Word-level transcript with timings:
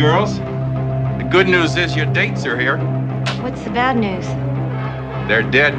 Girls. 0.00 0.38
The 0.38 1.28
good 1.30 1.46
news 1.46 1.76
is 1.76 1.94
your 1.94 2.06
dates 2.06 2.46
are 2.46 2.58
here. 2.58 2.78
What's 3.42 3.62
the 3.64 3.70
bad 3.70 3.98
news? 3.98 4.26
They're 5.28 5.42
dead. 5.42 5.74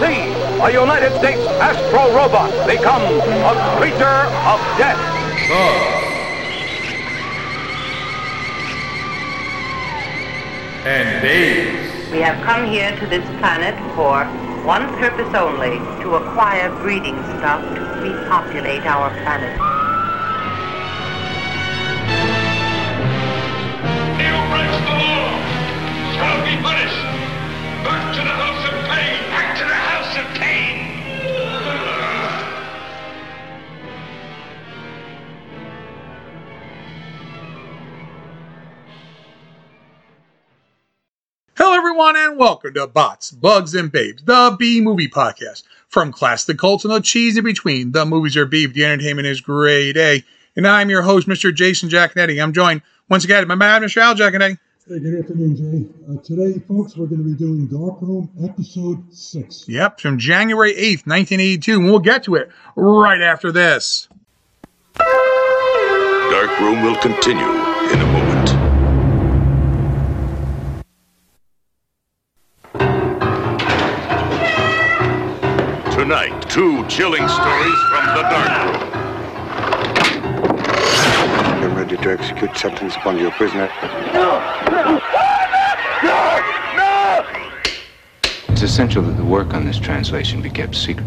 See 0.00 0.32
a 0.60 0.70
United 0.72 1.16
States 1.20 1.46
astro 1.62 2.16
robot 2.16 2.50
become 2.66 3.02
a 3.02 3.76
creature 3.78 4.26
of 4.50 4.58
death. 4.76 4.98
and 10.82 11.20
babes. 11.20 12.10
We 12.10 12.20
have 12.20 12.42
come 12.42 12.66
here 12.66 12.96
to 12.96 13.06
this 13.06 13.24
planet 13.38 13.76
for 13.94 14.24
one 14.64 14.94
purpose 14.96 15.34
only, 15.34 15.80
to 16.00 16.16
acquire 16.16 16.70
breeding 16.82 17.24
stock 17.38 17.62
to 17.76 17.84
repopulate 18.02 18.84
our 18.84 19.10
planet. 19.22 19.50
He 24.18 24.26
who 24.28 24.40
breaks 24.52 24.78
the 24.84 24.94
law 25.00 25.28
shall 26.12 26.44
be 26.44 26.54
punished. 26.62 27.04
Back 27.84 28.14
to 28.16 28.20
the 28.20 28.34
house 28.36 28.49
and 42.30 42.38
welcome 42.38 42.72
to 42.72 42.86
Bots, 42.86 43.32
Bugs, 43.32 43.74
and 43.74 43.90
Babes, 43.90 44.22
the 44.22 44.54
B 44.56 44.80
Movie 44.80 45.08
Podcast. 45.08 45.64
From 45.88 46.12
class 46.12 46.44
to 46.44 46.54
cult 46.54 46.84
and 46.84 46.94
the 46.94 47.00
cheese 47.00 47.36
in 47.36 47.42
between, 47.42 47.90
the 47.90 48.06
movies 48.06 48.36
are 48.36 48.46
beef, 48.46 48.72
the 48.72 48.84
entertainment 48.84 49.26
is 49.26 49.40
grade 49.40 49.96
A. 49.96 50.22
And 50.54 50.64
I'm 50.64 50.90
your 50.90 51.02
host, 51.02 51.26
Mr. 51.26 51.52
Jason 51.52 51.88
Jaconetti. 51.88 52.40
I'm 52.40 52.52
joined 52.52 52.82
once 53.08 53.24
again 53.24 53.48
by 53.48 53.56
my 53.56 53.80
Mr. 53.80 53.96
Al 54.00 54.14
Jaconetti. 54.14 54.58
Hey, 54.86 55.00
good 55.00 55.18
afternoon, 55.18 55.56
Jay. 55.56 55.88
Uh, 56.08 56.22
today, 56.22 56.60
folks, 56.68 56.96
we're 56.96 57.06
going 57.06 57.24
to 57.24 57.28
be 57.28 57.34
doing 57.34 57.66
Dark 57.66 58.00
Room 58.00 58.30
Episode 58.44 59.12
6. 59.12 59.68
Yep, 59.68 60.00
from 60.00 60.16
January 60.16 60.72
8th, 60.74 61.08
1982, 61.08 61.80
and 61.80 61.84
we'll 61.86 61.98
get 61.98 62.22
to 62.24 62.36
it 62.36 62.48
right 62.76 63.20
after 63.20 63.50
this. 63.50 64.08
Dark 64.94 66.60
Room 66.60 66.84
will 66.84 66.96
continue 66.98 67.42
in 67.44 68.00
a 68.00 68.06
moment. 68.06 68.59
Tonight, 76.10 76.40
two 76.50 76.84
chilling 76.88 77.28
stories 77.28 77.78
from 77.88 78.04
the 78.16 78.22
Dark 78.22 78.82
Room. 78.82 78.92
I'm 81.62 81.76
ready 81.76 81.96
to 81.98 82.10
execute 82.10 82.56
sentence 82.56 82.96
upon 82.96 83.16
your 83.16 83.30
prisoner. 83.30 83.70
No! 84.12 84.40
No! 84.72 85.00
No! 86.02 86.42
No! 86.74 87.24
It's 88.48 88.62
essential 88.62 89.04
that 89.04 89.16
the 89.18 89.24
work 89.24 89.54
on 89.54 89.64
this 89.64 89.78
translation 89.78 90.42
be 90.42 90.50
kept 90.50 90.74
secret. 90.74 91.06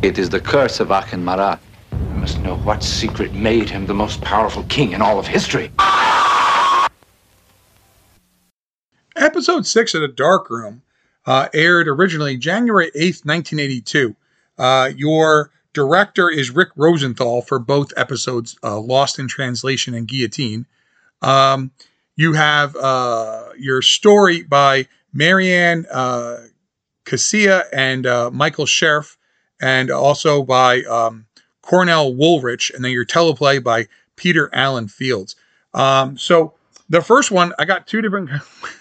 It 0.00 0.16
is 0.16 0.30
the 0.30 0.38
curse 0.38 0.78
of 0.78 0.92
Achen 0.92 1.24
Marat. 1.24 1.58
We 1.90 2.20
must 2.20 2.38
know 2.38 2.54
what 2.58 2.84
secret 2.84 3.34
made 3.34 3.68
him 3.68 3.86
the 3.86 3.94
most 3.94 4.20
powerful 4.20 4.62
king 4.68 4.92
in 4.92 5.02
all 5.02 5.18
of 5.18 5.26
history. 5.26 5.72
Episode 9.16 9.66
6 9.66 9.94
of 9.94 10.02
The 10.02 10.06
Dark 10.06 10.48
Room 10.50 10.82
uh, 11.26 11.48
aired 11.54 11.88
originally 11.88 12.36
January 12.36 12.90
8th, 12.96 13.24
1982. 13.24 14.16
Uh, 14.58 14.90
your 14.96 15.50
director 15.72 16.28
is 16.28 16.50
Rick 16.50 16.70
Rosenthal 16.76 17.42
for 17.42 17.58
both 17.58 17.92
episodes, 17.96 18.56
uh, 18.62 18.78
Lost 18.80 19.18
in 19.18 19.28
Translation 19.28 19.94
and 19.94 20.08
Guillotine. 20.08 20.66
Um, 21.22 21.70
you 22.16 22.32
have 22.32 22.76
uh, 22.76 23.50
your 23.58 23.82
story 23.82 24.42
by 24.42 24.86
Marianne 25.12 25.86
uh, 25.90 26.44
Casilla 27.04 27.64
and 27.72 28.06
uh, 28.06 28.30
Michael 28.30 28.66
Sheriff, 28.66 29.16
and 29.60 29.90
also 29.90 30.42
by 30.42 30.82
um, 30.82 31.26
Cornell 31.62 32.12
Woolrich, 32.12 32.74
and 32.74 32.84
then 32.84 32.92
your 32.92 33.06
teleplay 33.06 33.62
by 33.62 33.86
Peter 34.16 34.50
Allen 34.52 34.88
Fields. 34.88 35.36
Um, 35.72 36.16
so 36.18 36.54
the 36.88 37.00
first 37.00 37.30
one, 37.30 37.52
I 37.58 37.64
got 37.64 37.86
two 37.86 38.02
different. 38.02 38.30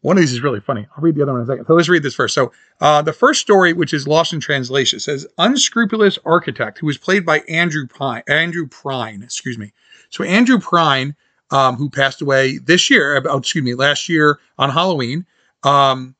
one 0.00 0.16
of 0.16 0.20
these 0.20 0.32
is 0.32 0.42
really 0.42 0.60
funny. 0.60 0.86
I'll 0.96 1.02
read 1.02 1.14
the 1.14 1.22
other 1.22 1.32
one 1.32 1.40
in 1.40 1.44
a 1.44 1.46
second. 1.46 1.66
So 1.66 1.74
let's 1.74 1.88
read 1.88 2.02
this 2.02 2.14
first. 2.14 2.34
So 2.34 2.52
uh, 2.80 3.02
the 3.02 3.12
first 3.12 3.40
story, 3.40 3.72
which 3.72 3.94
is 3.94 4.08
lost 4.08 4.32
in 4.32 4.40
translation, 4.40 4.98
says 4.98 5.26
unscrupulous 5.38 6.18
architect 6.24 6.78
who 6.78 6.86
was 6.86 6.98
played 6.98 7.24
by 7.24 7.40
Andrew 7.48 7.86
Pine. 7.86 8.22
Andrew 8.28 8.66
Prine, 8.66 9.22
excuse 9.22 9.56
me. 9.56 9.72
So 10.10 10.24
Andrew 10.24 10.58
Prine, 10.58 11.14
um, 11.50 11.76
who 11.76 11.90
passed 11.90 12.20
away 12.20 12.58
this 12.58 12.90
year, 12.90 13.16
about 13.16 13.38
excuse 13.38 13.64
me, 13.64 13.74
last 13.74 14.08
year 14.08 14.38
on 14.58 14.70
Halloween. 14.70 15.26
Um, 15.62 16.14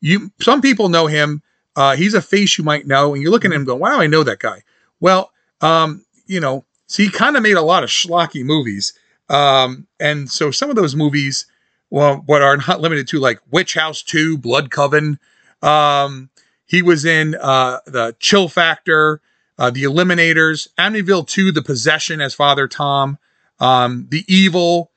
you 0.00 0.32
some 0.40 0.62
people 0.62 0.88
know 0.88 1.06
him. 1.06 1.42
Uh, 1.76 1.96
he's 1.96 2.14
a 2.14 2.22
face 2.22 2.58
you 2.58 2.64
might 2.64 2.86
know, 2.86 3.14
and 3.14 3.22
you're 3.22 3.30
looking 3.30 3.52
at 3.52 3.56
him 3.56 3.64
going, 3.64 3.80
"Wow, 3.80 4.00
I 4.00 4.06
know 4.06 4.22
that 4.22 4.38
guy." 4.38 4.62
Well, 5.00 5.30
um, 5.60 6.04
you 6.26 6.40
know, 6.40 6.64
so 6.86 7.02
he 7.02 7.10
kind 7.10 7.36
of 7.36 7.42
made 7.42 7.56
a 7.56 7.62
lot 7.62 7.84
of 7.84 7.90
schlocky 7.90 8.44
movies, 8.44 8.92
um, 9.28 9.86
and 9.98 10.30
so 10.30 10.50
some 10.50 10.70
of 10.70 10.76
those 10.76 10.96
movies 10.96 11.46
well, 11.90 12.22
what 12.26 12.42
are 12.42 12.56
not 12.56 12.80
limited 12.80 13.08
to 13.08 13.18
like 13.18 13.40
Witch 13.50 13.74
House 13.74 14.02
2, 14.02 14.38
Blood 14.38 14.70
Coven. 14.70 15.18
Um, 15.60 16.30
he 16.64 16.82
was 16.82 17.04
in 17.04 17.34
uh, 17.34 17.80
the 17.86 18.16
Chill 18.20 18.48
Factor, 18.48 19.20
uh, 19.58 19.70
The 19.70 19.82
Eliminators, 19.82 20.68
Amityville 20.78 21.26
2, 21.26 21.52
The 21.52 21.62
Possession 21.62 22.20
as 22.20 22.32
Father 22.32 22.68
Tom, 22.68 23.18
um, 23.58 24.06
The 24.10 24.24
Evil. 24.28 24.92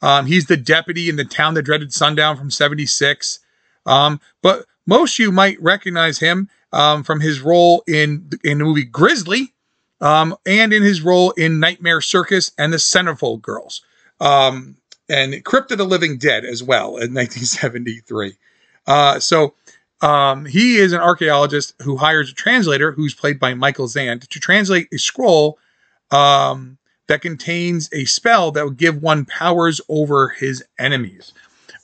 Um, 0.00 0.26
he's 0.26 0.46
the 0.46 0.56
deputy 0.56 1.08
in 1.08 1.16
The 1.16 1.24
Town 1.24 1.54
That 1.54 1.62
Dreaded 1.62 1.92
Sundown 1.92 2.36
from 2.36 2.50
76. 2.50 3.40
Um, 3.84 4.20
but 4.40 4.66
most 4.86 5.18
you 5.18 5.32
might 5.32 5.60
recognize 5.60 6.20
him 6.20 6.48
um, 6.72 7.02
from 7.02 7.20
his 7.20 7.40
role 7.40 7.82
in, 7.88 8.30
in 8.44 8.58
the 8.58 8.64
movie 8.64 8.84
Grizzly 8.84 9.52
um, 10.00 10.36
and 10.46 10.72
in 10.72 10.82
his 10.82 11.02
role 11.02 11.32
in 11.32 11.58
Nightmare 11.58 12.00
Circus 12.00 12.52
and 12.56 12.72
The 12.72 12.78
Centerfold 12.78 13.42
Girls. 13.42 13.82
Um, 14.20 14.76
and 15.08 15.44
Crypt 15.44 15.70
of 15.72 15.78
the 15.78 15.84
Living 15.84 16.18
Dead 16.18 16.44
as 16.44 16.62
well 16.62 16.96
in 16.96 17.14
1973. 17.14 18.36
Uh, 18.86 19.18
so 19.18 19.54
um, 20.00 20.44
he 20.44 20.76
is 20.76 20.92
an 20.92 21.00
archaeologist 21.00 21.74
who 21.82 21.96
hires 21.96 22.30
a 22.30 22.34
translator 22.34 22.92
who's 22.92 23.14
played 23.14 23.38
by 23.38 23.54
Michael 23.54 23.88
Zand 23.88 24.28
to 24.28 24.40
translate 24.40 24.88
a 24.92 24.98
scroll 24.98 25.58
um, 26.10 26.78
that 27.08 27.22
contains 27.22 27.88
a 27.92 28.04
spell 28.04 28.50
that 28.52 28.64
would 28.64 28.76
give 28.76 29.02
one 29.02 29.24
powers 29.24 29.80
over 29.88 30.28
his 30.28 30.62
enemies. 30.78 31.32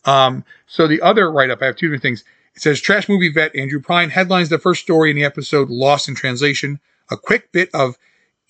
Um, 0.04 0.44
so 0.66 0.86
the 0.86 1.00
other 1.00 1.30
write 1.30 1.50
up, 1.50 1.62
I 1.62 1.66
have 1.66 1.76
two 1.76 1.86
different 1.86 2.02
things. 2.02 2.24
It 2.54 2.60
says 2.60 2.80
trash 2.80 3.08
movie 3.08 3.32
vet 3.32 3.54
Andrew 3.56 3.80
Prine 3.80 4.10
headlines 4.10 4.50
the 4.50 4.58
first 4.58 4.82
story 4.82 5.10
in 5.10 5.16
the 5.16 5.24
episode 5.24 5.70
Lost 5.70 6.08
in 6.08 6.14
Translation, 6.14 6.80
a 7.10 7.16
quick 7.16 7.50
bit 7.52 7.70
of 7.72 7.96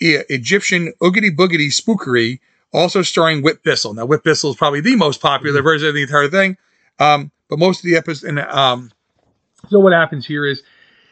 Egyptian 0.01 0.93
oogity 1.01 1.31
boogity 1.31 1.69
spookery 1.69 2.41
also 2.73 3.03
starring 3.03 3.43
Whit 3.43 3.63
Bissell. 3.63 3.95
Now, 3.95 4.07
Whit 4.07 4.23
Bissell 4.23 4.51
is 4.51 4.57
probably 4.57 4.81
the 4.81 4.97
most 4.97 5.21
popular 5.21 5.63
version 5.63 5.89
of 5.89 5.95
the 5.95 6.03
entire 6.03 6.29
thing. 6.29 6.57
Um, 6.99 7.31
but 7.49 7.59
most 7.59 7.81
of 7.81 7.85
the 7.85 7.97
episodes, 7.97 8.25
and 8.25 8.39
um, 8.39 8.91
so 9.69 9.79
what 9.79 9.93
happens 9.93 10.27
here 10.27 10.47
is 10.47 10.63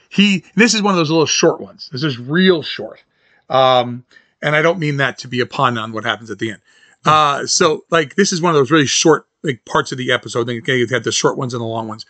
he, 0.08 0.44
this 0.54 0.74
is 0.74 0.82
one 0.82 0.92
of 0.92 0.98
those 0.98 1.10
little 1.10 1.26
short 1.26 1.60
ones. 1.60 1.88
This 1.92 2.02
is 2.02 2.18
real 2.18 2.62
short. 2.62 3.02
Um, 3.48 4.04
and 4.42 4.56
I 4.56 4.62
don't 4.62 4.78
mean 4.78 4.96
that 4.98 5.18
to 5.18 5.28
be 5.28 5.40
a 5.40 5.46
pun 5.46 5.76
on 5.78 5.92
what 5.92 6.04
happens 6.04 6.30
at 6.30 6.38
the 6.38 6.52
end. 6.52 6.60
Uh, 7.04 7.46
so 7.46 7.84
like, 7.90 8.14
this 8.14 8.32
is 8.32 8.40
one 8.40 8.50
of 8.50 8.56
those 8.56 8.70
really 8.70 8.86
short 8.86 9.26
like 9.42 9.64
parts 9.64 9.92
of 9.92 9.98
the 9.98 10.12
episode. 10.12 10.48
Have 10.48 10.90
had 10.90 11.04
the 11.04 11.12
short 11.12 11.36
ones 11.36 11.54
and 11.54 11.60
the 11.60 11.66
long 11.66 11.88
ones. 11.88 12.04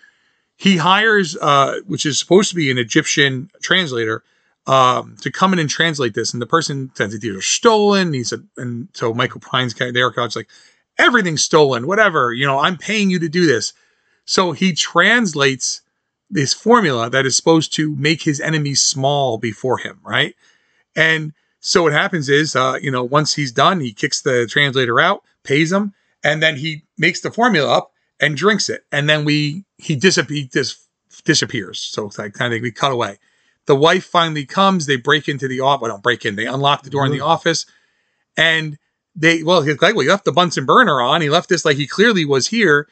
He 0.57 0.77
hires, 0.77 1.37
uh, 1.41 1.77
which 1.87 2.05
is 2.05 2.19
supposed 2.19 2.51
to 2.51 2.57
be 2.57 2.71
an 2.71 2.79
Egyptian 2.79 3.51
translator, 3.63 4.23
um, 4.67 5.17
to 5.21 5.31
come 5.31 5.53
in 5.53 5.59
and 5.59 5.71
translate 5.71 6.15
this. 6.15 6.33
And 6.33 6.41
the 6.41 6.47
person 6.47 6.91
says 6.95 7.19
these 7.19 7.37
are 7.37 7.43
stolen. 7.43 8.13
He 8.13 8.25
said, 8.25 8.47
and 8.57 8.89
so 8.95 9.15
Michael 9.15 9.41
Pine's 9.41 9.75
character, 9.75 10.11
Couch 10.13 10.37
like, 10.37 10.51
everything's 10.99 11.43
stolen, 11.43 11.87
whatever. 11.87 12.33
You 12.33 12.47
know, 12.47 12.59
I'm 12.59 12.77
paying 12.77 13.11
you 13.11 13.19
to 13.19 13.29
do 13.29 13.47
this. 13.47 13.73
So 14.25 14.53
he 14.53 14.73
translates 14.73 15.83
this 16.31 16.55
formula 16.55 17.11
that 17.11 17.27
is 17.27 17.37
supposed 17.37 17.73
to 17.75 17.97
make 17.97 18.23
his 18.23 18.41
enemies 18.41 18.81
small 18.81 19.39
before 19.39 19.79
him, 19.79 19.99
right? 20.05 20.35
And 20.95 21.33
so 21.61 21.83
what 21.83 21.93
happens 21.93 22.29
is, 22.29 22.55
uh, 22.55 22.79
you 22.81 22.91
know, 22.91 23.03
once 23.03 23.35
he's 23.35 23.53
done, 23.53 23.81
he 23.81 23.93
kicks 23.93 24.23
the 24.23 24.47
translator 24.47 25.01
out, 25.01 25.25
pays 25.43 25.73
him, 25.73 25.95
and 26.23 26.43
then 26.43 26.57
he 26.57 26.85
makes 26.97 27.21
the 27.21 27.31
formula 27.31 27.77
up 27.77 27.93
and 28.21 28.37
drinks 28.37 28.69
it. 28.69 28.85
And 28.93 29.09
then 29.09 29.25
we 29.25 29.65
he, 29.79 29.97
disap- 29.97 30.31
he 30.31 30.45
dis- 30.45 30.87
disappears. 31.25 31.81
So 31.81 32.07
it's 32.07 32.19
like 32.19 32.35
kind 32.35 32.55
of 32.55 32.63
we 32.63 32.71
cut 32.71 32.93
away. 32.93 33.19
The 33.71 33.77
wife 33.77 34.05
finally 34.05 34.47
comes. 34.47 34.87
They 34.87 34.97
break 34.97 35.29
into 35.29 35.47
the 35.47 35.61
office. 35.61 35.83
Well, 35.83 35.93
don't 35.93 36.03
break 36.03 36.25
in. 36.25 36.35
They 36.35 36.47
unlock 36.47 36.83
the 36.83 36.91
door 36.91 37.07
in 37.07 37.13
the 37.13 37.21
office, 37.21 37.67
and 38.37 38.77
they 39.15 39.45
well, 39.45 39.63
he's 39.63 39.81
like, 39.81 39.95
well, 39.95 40.03
he 40.03 40.09
left 40.09 40.25
the 40.25 40.33
Bunsen 40.33 40.67
burner 40.67 41.01
on. 41.01 41.23
He 41.23 41.31
left 41.31 41.49
this 41.49 41.65
like 41.65 41.77
he 41.77 41.87
clearly 41.87 42.25
was 42.25 42.49
here. 42.49 42.89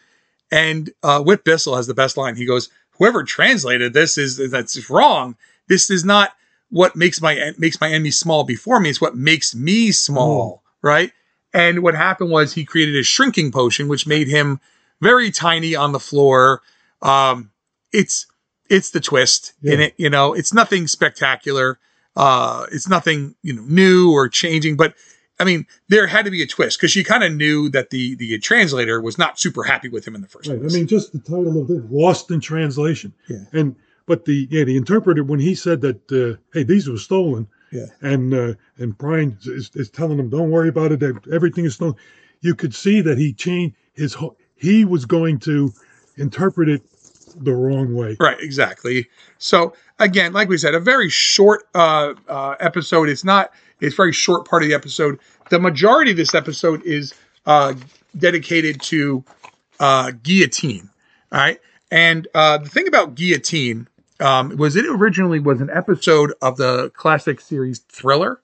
And 0.52 0.92
uh, 1.02 1.20
Whit 1.20 1.42
Bissell 1.42 1.75
has 1.75 1.88
the 1.88 1.94
best 1.94 2.16
line. 2.16 2.36
He 2.36 2.46
goes, 2.46 2.69
"Whoever 2.92 3.25
translated 3.25 3.92
this 3.92 4.16
is 4.16 4.36
that's 4.52 4.88
wrong. 4.88 5.34
This 5.66 5.90
is 5.90 6.04
not 6.04 6.30
what 6.70 6.94
makes 6.94 7.20
my 7.20 7.54
makes 7.58 7.80
my 7.80 7.88
enemy 7.88 8.12
small 8.12 8.44
before 8.44 8.78
me. 8.78 8.88
It's 8.88 9.00
what 9.00 9.16
makes 9.16 9.56
me 9.56 9.90
small, 9.90 10.62
right?" 10.80 11.10
And 11.52 11.82
what 11.82 11.96
happened 11.96 12.30
was 12.30 12.52
he 12.52 12.64
created 12.64 12.94
a 12.94 13.02
shrinking 13.02 13.50
potion, 13.50 13.88
which 13.88 14.06
made 14.06 14.28
him 14.28 14.60
very 15.00 15.32
tiny 15.32 15.75
on 15.75 15.90
the 15.90 15.98
floor. 15.98 16.62
Um, 17.02 17.50
it's 17.92 18.26
it's 18.68 18.90
the 18.90 19.00
twist 19.00 19.52
in 19.62 19.80
it. 19.80 19.94
You 19.96 20.10
know, 20.10 20.34
it's 20.34 20.52
nothing 20.52 20.86
spectacular. 20.86 21.78
Uh, 22.16 22.66
it's 22.72 22.88
nothing 22.88 23.34
you 23.42 23.54
know 23.54 23.62
new 23.66 24.12
or 24.12 24.28
changing, 24.28 24.76
but 24.76 24.94
I 25.40 25.44
mean, 25.44 25.66
there 25.88 26.06
had 26.06 26.24
to 26.24 26.30
be 26.30 26.42
a 26.42 26.46
twist 26.46 26.78
because 26.78 26.90
she 26.90 27.04
kind 27.04 27.22
of 27.22 27.32
knew 27.32 27.68
that 27.70 27.90
the 27.90 28.16
the 28.16 28.38
translator 28.38 29.00
was 29.00 29.18
not 29.18 29.38
super 29.38 29.62
happy 29.62 29.88
with 29.88 30.06
him 30.06 30.14
in 30.14 30.20
the 30.20 30.28
first 30.28 30.48
Right. 30.48 30.58
I 30.58 30.66
mean, 30.66 30.86
just 30.86 31.12
the 31.12 31.20
title 31.20 31.62
of 31.62 31.70
it, 31.70 31.90
"Lost 31.90 32.30
in 32.30 32.40
Translation." 32.40 33.12
Yeah. 33.28 33.44
And 33.52 33.76
but 34.06 34.24
the 34.24 34.48
yeah 34.50 34.64
the 34.64 34.76
interpreter 34.76 35.22
when 35.22 35.38
he 35.38 35.54
said 35.54 35.80
that 35.82 36.12
uh, 36.12 36.40
hey 36.52 36.64
these 36.64 36.88
were 36.88 36.98
stolen. 36.98 37.46
Yeah. 37.70 37.86
And 38.00 38.34
uh, 38.34 38.54
and 38.78 38.96
Brian 38.96 39.38
is, 39.44 39.70
is 39.74 39.90
telling 39.90 40.18
him 40.18 40.30
don't 40.30 40.50
worry 40.50 40.68
about 40.68 40.90
it 40.90 41.02
everything 41.32 41.66
is 41.66 41.74
stolen. 41.74 41.94
You 42.40 42.54
could 42.54 42.74
see 42.74 43.00
that 43.02 43.18
he 43.18 43.32
changed 43.32 43.76
his 43.92 44.14
whole. 44.14 44.36
He 44.56 44.84
was 44.84 45.04
going 45.04 45.38
to 45.40 45.72
interpret 46.16 46.68
it 46.68 46.82
the 47.40 47.55
wrong 47.55 47.94
way. 47.94 48.17
Right, 48.20 48.38
exactly. 48.40 49.08
So 49.38 49.75
again, 49.99 50.32
like 50.32 50.49
we 50.49 50.58
said, 50.58 50.75
a 50.75 50.81
very 50.81 51.08
short 51.08 51.64
uh, 51.75 52.14
uh, 52.29 52.56
episode. 52.61 53.08
It's 53.08 53.25
not. 53.25 53.52
It's 53.81 53.94
very 53.94 54.12
short 54.12 54.46
part 54.46 54.62
of 54.62 54.69
the 54.69 54.75
episode. 54.75 55.19
The 55.50 55.58
majority 55.58 56.11
of 56.11 56.17
this 56.17 56.35
episode 56.35 56.82
is 56.82 57.14
uh, 57.46 57.75
dedicated 58.17 58.81
to 58.82 59.25
uh, 59.81 60.12
guillotine. 60.23 60.90
All 61.32 61.38
right, 61.38 61.61
and 61.90 62.26
uh, 62.35 62.58
the 62.58 62.69
thing 62.69 62.88
about 62.88 63.14
guillotine 63.14 63.88
um, 64.20 64.56
was 64.56 64.76
it 64.76 64.87
originally 64.87 65.38
was 65.40 65.61
an 65.61 65.70
episode 65.73 66.32
of 66.43 66.56
the 66.56 66.90
classic 66.90 67.40
series 67.40 67.81
Thriller, 67.81 68.40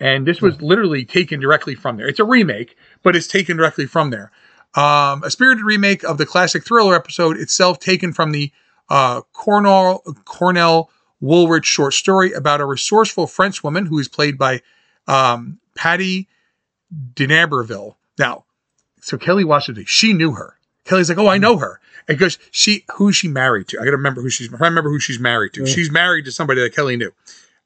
and 0.00 0.26
this 0.26 0.42
was 0.42 0.60
literally 0.60 1.04
taken 1.04 1.40
directly 1.40 1.74
from 1.74 1.96
there. 1.96 2.08
It's 2.08 2.20
a 2.20 2.24
remake, 2.24 2.76
but 3.02 3.16
it's 3.16 3.26
taken 3.26 3.56
directly 3.56 3.86
from 3.86 4.10
there. 4.10 4.30
Um, 4.74 5.22
a 5.22 5.30
spirited 5.30 5.64
remake 5.64 6.02
of 6.02 6.18
the 6.18 6.26
classic 6.26 6.64
Thriller 6.64 6.94
episode 6.94 7.36
itself, 7.36 7.78
taken 7.78 8.12
from 8.12 8.32
the 8.32 8.52
uh, 8.88 9.22
Cornell 9.32 10.02
Cornell 10.24 10.90
Woolrich 11.22 11.64
short 11.64 11.94
story 11.94 12.32
about 12.32 12.60
a 12.60 12.66
resourceful 12.66 13.26
French 13.26 13.62
woman 13.62 13.86
who 13.86 13.98
is 13.98 14.08
played 14.08 14.36
by 14.36 14.60
um, 15.06 15.58
Patti 15.76 16.28
D'Arbanville. 17.14 17.94
Now, 18.18 18.44
so 19.00 19.16
Kelly 19.16 19.44
watched 19.44 19.68
it. 19.68 19.88
She 19.88 20.12
knew 20.12 20.32
her. 20.32 20.58
Kelly's 20.84 21.08
like, 21.08 21.18
oh, 21.18 21.28
I 21.28 21.38
know 21.38 21.56
her. 21.58 21.80
And 22.08 22.18
because 22.18 22.38
she, 22.50 22.84
who's 22.94 23.16
she 23.16 23.28
married 23.28 23.68
to? 23.68 23.78
I 23.78 23.84
got 23.84 23.92
to 23.92 23.96
remember 23.96 24.20
who 24.20 24.28
she's. 24.28 24.52
I 24.52 24.56
remember 24.56 24.90
who 24.90 25.00
she's 25.00 25.18
married 25.18 25.54
to. 25.54 25.66
She's 25.66 25.90
married 25.90 26.26
to 26.26 26.32
somebody 26.32 26.60
that 26.60 26.74
Kelly 26.74 26.96
knew. 26.96 27.12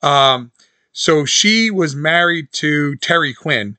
Um, 0.02 0.52
so 0.92 1.24
she 1.24 1.70
was 1.70 1.96
married 1.96 2.52
to 2.52 2.96
Terry 2.96 3.34
Quinn. 3.34 3.76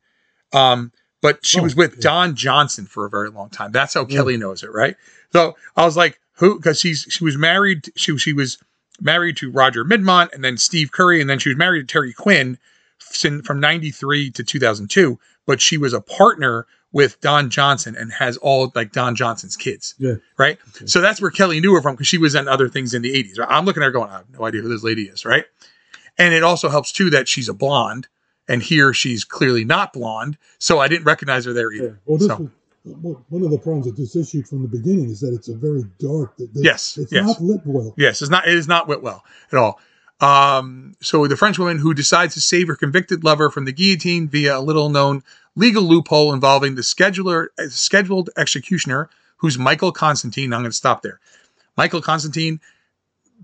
Um, 0.51 0.91
but 1.21 1.45
she 1.45 1.59
oh, 1.59 1.63
was 1.63 1.75
with 1.75 1.99
Don 1.99 2.35
Johnson 2.35 2.85
for 2.85 3.05
a 3.05 3.09
very 3.09 3.29
long 3.29 3.49
time. 3.49 3.71
That's 3.71 3.93
how 3.93 4.05
Kelly 4.05 4.37
knows 4.37 4.63
it, 4.63 4.71
right? 4.71 4.95
So 5.31 5.55
I 5.75 5.85
was 5.85 5.97
like, 5.97 6.19
who? 6.33 6.57
Because 6.57 6.79
she's 6.79 7.05
she 7.09 7.23
was 7.23 7.37
married. 7.37 7.89
She 7.95 8.17
she 8.17 8.33
was 8.33 8.57
married 9.01 9.37
to 9.37 9.51
Roger 9.51 9.83
Mirmont 9.85 10.33
and 10.33 10.43
then 10.43 10.57
Steve 10.57 10.91
Curry, 10.91 11.21
and 11.21 11.29
then 11.29 11.39
she 11.39 11.49
was 11.49 11.57
married 11.57 11.87
to 11.87 11.91
Terry 11.91 12.13
Quinn 12.13 12.57
sin- 12.99 13.41
from 13.41 13.59
'93 13.59 14.31
to 14.31 14.43
2002. 14.43 15.19
But 15.45 15.61
she 15.61 15.77
was 15.77 15.93
a 15.93 16.01
partner 16.01 16.67
with 16.91 17.19
Don 17.21 17.49
Johnson 17.49 17.95
and 17.95 18.11
has 18.13 18.37
all 18.37 18.71
like 18.73 18.91
Don 18.91 19.15
Johnson's 19.15 19.55
kids, 19.55 19.93
Yeah. 19.99 20.15
right? 20.37 20.57
So 20.85 21.01
that's 21.01 21.21
where 21.21 21.29
Kelly 21.29 21.59
knew 21.59 21.73
her 21.75 21.81
from 21.81 21.95
because 21.95 22.07
she 22.07 22.17
was 22.17 22.33
in 22.33 22.47
other 22.47 22.67
things 22.67 22.93
in 22.93 23.03
the 23.03 23.13
80s. 23.13 23.37
Right? 23.37 23.47
I'm 23.49 23.65
looking 23.65 23.83
at 23.83 23.87
her 23.87 23.91
going, 23.91 24.09
I 24.09 24.17
have 24.17 24.29
no 24.31 24.45
idea 24.45 24.61
who 24.61 24.69
this 24.69 24.83
lady 24.83 25.03
is, 25.03 25.23
right? 25.23 25.45
And 26.17 26.33
it 26.33 26.43
also 26.43 26.69
helps 26.69 26.91
too 26.91 27.11
that 27.11 27.27
she's 27.27 27.47
a 27.47 27.53
blonde, 27.53 28.07
and 28.49 28.61
here 28.61 28.93
she's 28.93 29.23
clearly 29.23 29.63
not 29.63 29.93
blonde, 29.93 30.37
so 30.57 30.79
I 30.79 30.89
didn't 30.89 31.05
recognize 31.05 31.45
her 31.45 31.53
there 31.53 31.71
either. 31.71 31.99
Well, 32.05 32.17
this 32.17 32.27
so, 32.27 32.49
was, 32.83 33.17
one 33.29 33.43
of 33.43 33.51
the 33.51 33.57
problems 33.57 33.85
with 33.85 33.95
this 33.97 34.15
issue 34.15 34.43
from 34.43 34.63
the 34.63 34.67
beginning 34.67 35.09
is 35.09 35.21
that 35.21 35.33
it's 35.33 35.47
a 35.47 35.55
very 35.55 35.83
dark. 35.99 36.35
That, 36.37 36.53
that- 36.53 36.63
Yes, 36.63 36.97
It's 36.97 37.11
yes. 37.11 37.25
not 37.25 37.41
lit 37.41 37.61
well. 37.65 37.93
Yes, 37.97 38.21
it's 38.21 38.31
not. 38.31 38.47
It 38.47 38.55
is 38.55 38.67
not 38.67 38.87
Whitwell 38.87 39.23
at 39.51 39.57
all. 39.57 39.79
Um, 40.21 40.95
so 41.01 41.25
the 41.27 41.37
French 41.37 41.57
woman 41.57 41.77
who 41.77 41.93
decides 41.93 42.33
to 42.33 42.41
save 42.41 42.67
her 42.67 42.75
convicted 42.75 43.23
lover 43.23 43.49
from 43.49 43.63
the 43.63 43.71
guillotine 43.71 44.27
via 44.27 44.57
a 44.57 44.59
little-known 44.59 45.23
legal 45.55 45.83
loophole 45.83 46.33
involving 46.33 46.75
the 46.75 46.81
scheduler, 46.81 47.47
uh, 47.57 47.69
scheduled 47.69 48.29
executioner, 48.35 49.09
who's 49.37 49.57
Michael 49.57 49.93
Constantine. 49.93 50.51
I'm 50.51 50.59
going 50.61 50.71
to 50.71 50.75
stop 50.75 51.03
there. 51.03 51.19
Michael 51.77 52.01
Constantine. 52.01 52.59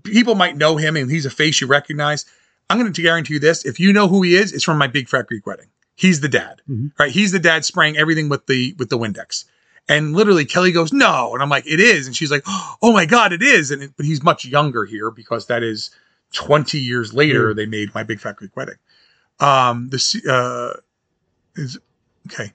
People 0.04 0.34
might 0.34 0.56
know 0.56 0.76
him, 0.76 0.96
and 0.96 1.10
he's 1.10 1.24
a 1.24 1.30
face 1.30 1.60
you 1.60 1.66
recognize. 1.66 2.26
I'm 2.68 2.78
going 2.78 2.92
to 2.92 3.02
guarantee 3.02 3.34
you 3.34 3.40
this: 3.40 3.64
if 3.64 3.78
you 3.78 3.92
know 3.92 4.08
who 4.08 4.22
he 4.22 4.34
is, 4.36 4.52
it's 4.52 4.64
from 4.64 4.78
my 4.78 4.86
Big 4.86 5.08
Fat 5.08 5.26
Greek 5.26 5.46
Wedding. 5.46 5.68
He's 5.94 6.20
the 6.20 6.28
dad, 6.28 6.60
right? 6.98 7.10
He's 7.10 7.32
the 7.32 7.38
dad 7.38 7.64
spraying 7.64 7.96
everything 7.96 8.28
with 8.28 8.46
the 8.46 8.74
with 8.78 8.90
the 8.90 8.98
Windex. 8.98 9.44
And 9.88 10.14
literally, 10.14 10.44
Kelly 10.44 10.72
goes, 10.72 10.92
"No," 10.92 11.32
and 11.32 11.42
I'm 11.42 11.48
like, 11.48 11.66
"It 11.66 11.80
is," 11.80 12.06
and 12.06 12.16
she's 12.16 12.30
like, 12.30 12.42
"Oh 12.82 12.92
my 12.92 13.06
god, 13.06 13.32
it 13.32 13.42
is!" 13.42 13.70
And 13.70 13.82
it, 13.82 13.92
but 13.96 14.04
he's 14.04 14.22
much 14.22 14.44
younger 14.44 14.84
here 14.84 15.10
because 15.10 15.46
that 15.46 15.62
is 15.62 15.90
20 16.32 16.78
years 16.78 17.14
later 17.14 17.54
they 17.54 17.66
made 17.66 17.94
my 17.94 18.02
Big 18.02 18.20
Fat 18.20 18.36
Greek 18.36 18.56
Wedding. 18.56 18.76
Um, 19.40 19.88
the 19.90 19.98
uh, 20.28 20.80
is 21.54 21.78
okay. 22.26 22.52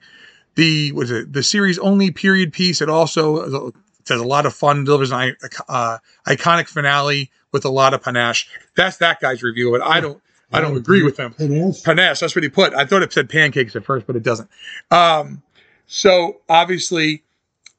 The 0.54 0.92
was 0.92 1.10
it 1.10 1.32
the 1.32 1.42
series 1.42 1.78
only 1.78 2.10
period 2.10 2.52
piece? 2.52 2.82
It 2.82 2.90
also 2.90 3.72
it 4.02 4.12
has 4.12 4.20
a 4.20 4.26
lot 4.26 4.46
of 4.46 4.54
fun. 4.54 4.84
Delivers 4.84 5.10
an 5.12 5.36
uh, 5.68 5.98
iconic 6.26 6.68
finale 6.68 7.30
with 7.52 7.64
a 7.64 7.70
lot 7.70 7.94
of 7.94 8.02
panache. 8.02 8.48
That's 8.76 8.96
that 8.98 9.20
guy's 9.20 9.42
review 9.42 9.74
it. 9.74 9.82
I 9.82 10.00
don't. 10.00 10.20
I 10.54 10.60
don't 10.60 10.76
agree 10.76 11.02
with 11.02 11.16
him. 11.16 11.32
Panache? 11.32 11.82
Panache. 11.82 12.20
That's 12.20 12.34
what 12.34 12.42
he 12.42 12.50
put. 12.50 12.74
I 12.74 12.84
thought 12.84 13.02
it 13.02 13.10
said 13.10 13.30
pancakes 13.30 13.74
at 13.74 13.86
first, 13.86 14.06
but 14.06 14.16
it 14.16 14.22
doesn't. 14.22 14.50
Um, 14.90 15.42
so 15.86 16.42
obviously, 16.48 17.22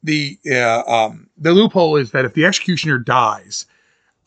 the 0.01 0.39
uh, 0.51 0.81
um, 0.87 1.29
the 1.37 1.51
loophole 1.51 1.97
is 1.97 2.11
that 2.11 2.25
if 2.25 2.33
the 2.33 2.45
executioner 2.45 2.97
dies, 2.97 3.67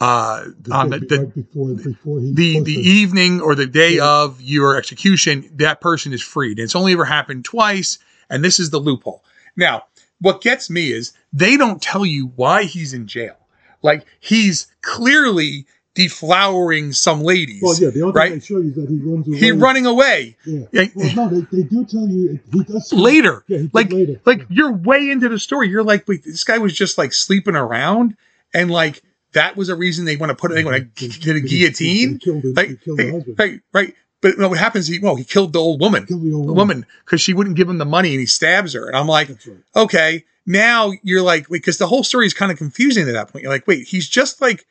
uh, 0.01 0.45
on 0.71 0.91
the, 0.91 0.99
the 0.99 1.19
right 1.19 1.35
before 1.35 1.75
before 1.75 2.21
he 2.21 2.33
the 2.33 2.61
the 2.61 2.75
evening 2.75 3.41
or 3.41 3.55
the 3.55 3.67
day 3.67 3.99
of 3.99 4.41
your 4.41 4.77
execution, 4.77 5.51
that 5.55 5.81
person 5.81 6.13
is 6.13 6.23
freed. 6.23 6.59
And 6.59 6.65
it's 6.65 6.77
only 6.77 6.93
ever 6.93 7.05
happened 7.05 7.45
twice, 7.45 7.99
and 8.29 8.45
this 8.45 8.61
is 8.61 8.71
the 8.71 8.79
loophole. 8.79 9.25
Now, 9.57 9.87
what 10.21 10.41
gets 10.41 10.71
me 10.71 10.93
is 10.93 11.13
they 11.33 11.57
don't 11.57 11.81
tell 11.83 12.07
you 12.07 12.33
why 12.37 12.65
he's 12.65 12.93
in 12.93 13.07
jail. 13.07 13.37
Like 13.83 14.05
he's 14.21 14.67
clearly 14.83 15.67
deflowering 15.95 16.95
some 16.95 17.23
ladies. 17.23 17.63
Well, 17.63 17.75
yeah, 17.79 17.91
the 17.91 18.03
only 18.03 18.13
right? 18.13 18.31
thing 18.31 18.39
they 18.39 18.45
show 18.45 18.59
you 18.59 18.69
is 18.69 18.75
that 18.77 18.89
he 18.89 18.99
runs 18.99 19.27
away. 19.27 19.39
He 19.39 19.51
running 19.53 19.87
away. 19.87 20.37
Yeah. 20.45 20.67
Yeah. 20.71 20.85
Well, 20.95 21.15
no, 21.15 21.29
they, 21.29 21.57
they 21.57 21.63
do 21.63 21.85
tell 21.85 22.07
you 22.07 22.39
he 22.53 22.65
does 22.65 22.93
later. 22.93 23.45
Yeah, 23.49 23.59
he 23.59 23.71
like 23.73 23.91
later. 23.91 24.21
like 24.25 24.47
you're 24.49 24.73
way 24.73 25.11
into 25.11 25.29
the 25.29 25.39
story. 25.39 25.69
You're 25.69 25.83
like, 25.83 26.07
wait, 26.07 26.23
this 26.25 26.45
guy 26.45 26.59
was 26.59 26.75
just 26.75 26.99
like 26.99 27.13
sleeping 27.13 27.57
around, 27.57 28.17
and 28.53 28.71
like 28.71 29.03
that 29.33 29.57
was 29.57 29.69
a 29.69 29.77
reason 29.77 30.05
they 30.05 30.17
want 30.17 30.31
to 30.31 30.37
put 30.37 30.53
it. 30.53 30.55
They 30.55 30.65
want 30.65 30.95
to 30.97 31.09
get 31.09 31.37
a 31.37 31.41
guillotine. 31.41 32.21
They 32.25 32.53
Like, 32.53 32.69
they 32.69 32.77
killed 32.77 33.01
hey, 33.01 33.11
husband. 33.11 33.39
right, 33.39 33.61
right. 33.73 33.95
But 34.23 34.39
no, 34.39 34.49
what 34.49 34.59
happens? 34.59 34.87
He 34.87 34.99
well, 34.99 35.17
he 35.17 35.25
killed 35.25 35.53
the 35.53 35.59
old 35.61 35.81
woman, 35.81 36.07
Killed 36.07 36.23
the 36.25 36.33
old 36.33 36.55
woman. 36.57 36.87
because 37.05 37.21
she 37.21 37.35
wouldn't 37.35 37.57
give 37.57 37.69
him 37.69 37.79
the 37.79 37.85
money, 37.85 38.11
and 38.13 38.21
he 38.21 38.27
stabs 38.27 38.73
her. 38.73 38.87
And 38.89 38.97
I'm 38.97 39.07
like, 39.07 39.29
right. 39.29 39.59
okay, 39.77 40.25
now 40.47 40.93
you're 41.03 41.23
like, 41.23 41.49
because 41.49 41.79
the 41.79 41.87
whole 41.87 42.03
story 42.03 42.27
is 42.27 42.33
kind 42.35 42.51
of 42.51 42.59
confusing 42.59 43.07
at 43.09 43.13
that 43.13 43.29
point. 43.29 43.43
You're 43.43 43.53
like, 43.53 43.67
wait, 43.67 43.87
he's 43.87 44.09
just 44.09 44.41
like, 44.41 44.67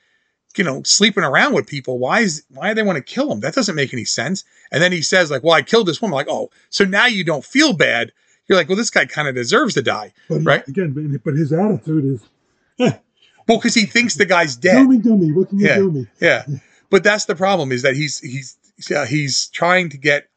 you 0.57 0.63
know, 0.63 0.81
sleeping 0.83 1.23
around 1.23 1.53
with 1.53 1.67
people. 1.67 1.99
Why 1.99 2.21
is 2.21 2.43
why 2.49 2.69
do 2.69 2.75
they 2.75 2.83
want 2.83 2.97
to 2.97 3.03
kill 3.03 3.31
him? 3.31 3.41
That 3.41 3.53
doesn't 3.53 3.75
make 3.75 3.93
any 3.93 4.05
sense. 4.05 4.43
And 4.71 4.81
then 4.81 4.91
he 4.91 5.01
says 5.01 5.29
like, 5.29 5.43
well, 5.43 5.53
I 5.53 5.61
killed 5.61 5.87
this 5.87 6.01
woman. 6.01 6.15
Like, 6.15 6.27
oh, 6.29 6.49
so 6.69 6.83
now 6.85 7.05
you 7.05 7.23
don't 7.23 7.45
feel 7.45 7.73
bad. 7.73 8.11
You're 8.47 8.57
like, 8.57 8.67
well, 8.67 8.77
this 8.77 8.89
guy 8.89 9.05
kind 9.05 9.27
of 9.27 9.35
deserves 9.35 9.73
to 9.75 9.81
die, 9.81 10.13
But 10.29 10.39
he- 10.39 10.43
right? 10.45 10.67
again, 10.67 11.19
but, 11.23 11.33
his 11.35 11.51
attitude 11.53 12.05
is, 12.05 12.21
Well, 13.47 13.57
because 13.59 13.73
he 13.75 13.85
thinks 13.85 14.15
the 14.15 14.25
guy's 14.25 14.55
dead. 14.55 14.87
me, 14.87 14.97
do 14.97 15.15
me. 15.17 15.31
What 15.31 15.49
can 15.49 15.59
you 15.59 15.67
Yeah, 15.67 15.75
do 15.77 15.91
me? 15.91 16.07
yeah. 16.19 16.45
but 16.89 17.03
that's 17.03 17.25
the 17.25 17.35
problem 17.35 17.71
is 17.71 17.81
that 17.83 17.95
he's 17.95 18.19
he's 18.19 18.55
uh, 18.95 19.05
he's 19.05 19.47
trying 19.47 19.89
to 19.89 19.97
get. 19.97 20.27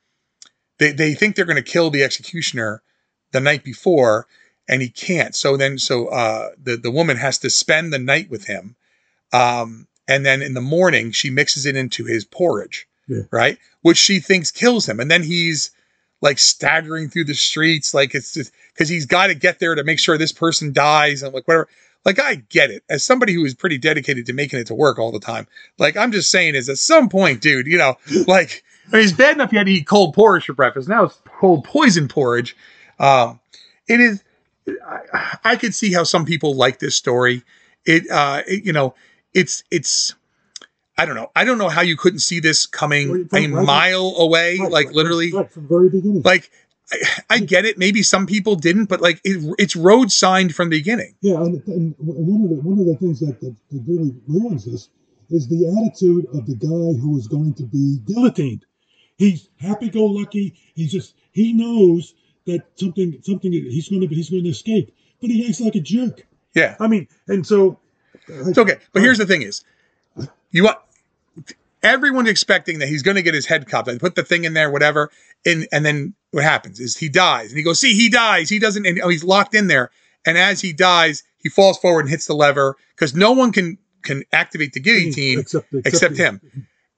They 0.78 0.92
they 0.92 1.14
think 1.14 1.34
they're 1.36 1.44
going 1.44 1.56
to 1.56 1.62
kill 1.62 1.90
the 1.90 2.04
executioner 2.04 2.82
the 3.32 3.40
night 3.40 3.64
before, 3.64 4.26
and 4.68 4.80
he 4.80 4.88
can't. 4.88 5.34
So 5.34 5.56
then, 5.56 5.78
so 5.78 6.06
uh, 6.08 6.50
the 6.62 6.76
the 6.76 6.90
woman 6.90 7.16
has 7.16 7.38
to 7.38 7.50
spend 7.50 7.92
the 7.92 7.98
night 7.98 8.30
with 8.30 8.46
him, 8.46 8.76
um, 9.32 9.86
and 10.06 10.24
then 10.24 10.40
in 10.42 10.54
the 10.54 10.60
morning 10.60 11.10
she 11.12 11.30
mixes 11.30 11.66
it 11.66 11.76
into 11.76 12.04
his 12.04 12.24
porridge, 12.24 12.86
Yeah. 13.08 13.22
right? 13.30 13.58
Which 13.82 13.98
she 13.98 14.20
thinks 14.20 14.50
kills 14.50 14.88
him, 14.88 15.00
and 15.00 15.10
then 15.10 15.22
he's 15.22 15.70
like 16.20 16.38
staggering 16.38 17.08
through 17.08 17.24
the 17.24 17.34
streets, 17.34 17.94
like 17.94 18.14
it's 18.14 18.34
just 18.34 18.52
because 18.72 18.88
he's 18.88 19.06
got 19.06 19.28
to 19.28 19.34
get 19.34 19.58
there 19.60 19.74
to 19.74 19.84
make 19.84 19.98
sure 20.00 20.16
this 20.18 20.32
person 20.32 20.72
dies 20.72 21.22
and 21.22 21.32
like 21.34 21.46
whatever. 21.46 21.68
Like 22.04 22.18
I 22.20 22.36
get 22.36 22.70
it 22.70 22.84
as 22.88 23.04
somebody 23.04 23.34
who 23.34 23.44
is 23.44 23.54
pretty 23.54 23.76
dedicated 23.78 24.26
to 24.26 24.32
making 24.32 24.58
it 24.60 24.66
to 24.68 24.74
work 24.74 24.98
all 24.98 25.12
the 25.12 25.20
time. 25.20 25.46
Like 25.78 25.96
I'm 25.96 26.12
just 26.12 26.30
saying 26.30 26.54
is 26.54 26.68
at 26.68 26.78
some 26.78 27.08
point, 27.08 27.40
dude, 27.40 27.66
you 27.66 27.76
know, 27.78 27.96
like 28.26 28.62
I 28.92 28.96
mean, 28.96 29.04
it's 29.04 29.12
bad 29.12 29.34
enough 29.36 29.52
you 29.52 29.58
had 29.58 29.66
to 29.66 29.72
eat 29.72 29.86
cold 29.86 30.14
porridge 30.14 30.46
for 30.46 30.54
breakfast. 30.54 30.88
Now 30.88 31.04
it's 31.04 31.20
cold 31.38 31.64
poison 31.64 32.08
porridge. 32.08 32.56
Um, 32.98 33.40
it 33.88 34.00
is. 34.00 34.22
I, 34.86 35.38
I 35.44 35.56
could 35.56 35.74
see 35.74 35.92
how 35.92 36.04
some 36.04 36.24
people 36.24 36.54
like 36.54 36.78
this 36.78 36.96
story. 36.96 37.42
It, 37.86 38.08
uh, 38.10 38.42
it, 38.46 38.64
you 38.64 38.72
know, 38.72 38.94
it's 39.34 39.62
it's. 39.70 40.14
I 40.96 41.06
don't 41.06 41.14
know. 41.14 41.30
I 41.36 41.44
don't 41.44 41.58
know 41.58 41.68
how 41.68 41.82
you 41.82 41.96
couldn't 41.96 42.18
see 42.18 42.40
this 42.40 42.66
coming 42.66 43.10
Well, 43.10 43.20
a 43.32 43.48
right, 43.48 43.64
mile 43.64 44.14
away, 44.18 44.58
Right, 44.58 44.70
like 44.70 44.86
right, 44.86 44.94
literally. 44.96 45.30
from 45.30 45.48
the 45.54 45.60
very 45.68 45.88
beginning. 45.90 46.22
Like, 46.22 46.50
I, 46.92 46.96
I 47.30 47.38
get 47.40 47.64
it. 47.64 47.78
Maybe 47.78 48.02
some 48.02 48.26
people 48.26 48.56
didn't, 48.56 48.86
but 48.86 49.00
like 49.00 49.20
it, 49.24 49.54
it's 49.58 49.76
road 49.76 50.10
signed 50.10 50.54
from 50.54 50.70
the 50.70 50.78
beginning. 50.78 51.14
Yeah, 51.20 51.36
and, 51.36 51.62
and 51.66 51.94
one 51.98 52.42
of 52.44 52.48
the 52.50 52.56
one 52.56 52.78
of 52.78 52.86
the 52.86 52.96
things 52.96 53.20
that, 53.20 53.40
that, 53.40 53.54
that 53.70 53.84
really 53.86 54.14
ruins 54.26 54.64
this 54.64 54.88
is 55.30 55.48
the 55.48 55.68
attitude 55.68 56.26
of 56.32 56.46
the 56.46 56.54
guy 56.54 56.98
who 57.00 57.18
is 57.18 57.28
going 57.28 57.52
to 57.54 57.64
be 57.64 57.98
guillotined. 58.06 58.64
He's 59.18 59.50
happy-go-lucky. 59.58 60.54
He's 60.74 60.92
just 60.92 61.14
he 61.32 61.52
knows 61.52 62.14
that 62.46 62.64
something 62.76 63.18
something 63.22 63.52
he's 63.52 63.88
going 63.88 64.00
to 64.00 64.14
he's 64.14 64.30
going 64.30 64.44
to 64.44 64.50
escape, 64.50 64.94
but 65.20 65.30
he 65.30 65.46
acts 65.46 65.60
like 65.60 65.74
a 65.74 65.80
jerk. 65.80 66.26
Yeah, 66.54 66.76
I 66.80 66.86
mean, 66.86 67.08
and 67.26 67.46
so 67.46 67.78
uh, 68.30 68.48
it's 68.48 68.58
okay. 68.58 68.78
But 68.92 69.02
here's 69.02 69.18
the 69.18 69.26
thing: 69.26 69.42
is 69.42 69.64
you 70.50 70.64
want 70.64 70.78
everyone's 71.82 72.28
expecting 72.28 72.78
that 72.78 72.88
he's 72.88 73.02
going 73.02 73.16
to 73.16 73.22
get 73.22 73.34
his 73.34 73.46
head 73.46 73.66
chopped. 73.68 73.86
They 73.86 73.98
put 73.98 74.14
the 74.14 74.24
thing 74.24 74.44
in 74.44 74.54
there, 74.54 74.70
whatever, 74.70 75.10
and 75.44 75.66
and 75.72 75.84
then 75.84 76.14
what 76.30 76.44
happens 76.44 76.80
is 76.80 76.96
he 76.96 77.08
dies, 77.08 77.50
and 77.50 77.58
he 77.58 77.64
goes, 77.64 77.80
"See, 77.80 77.94
he 77.94 78.08
dies. 78.08 78.48
He 78.48 78.58
doesn't. 78.58 78.86
And, 78.86 79.00
oh, 79.02 79.08
he's 79.08 79.24
locked 79.24 79.54
in 79.54 79.68
there. 79.68 79.90
And 80.26 80.36
as 80.36 80.60
he 80.60 80.72
dies, 80.72 81.22
he 81.38 81.48
falls 81.48 81.78
forward 81.78 82.00
and 82.00 82.10
hits 82.10 82.26
the 82.26 82.34
lever 82.34 82.76
because 82.94 83.14
no 83.14 83.32
one 83.32 83.52
can 83.52 83.78
can 84.02 84.24
activate 84.32 84.72
the 84.72 84.80
guillotine 84.80 85.40
except 85.40 85.66
except 85.72 86.16
him. 86.16 86.40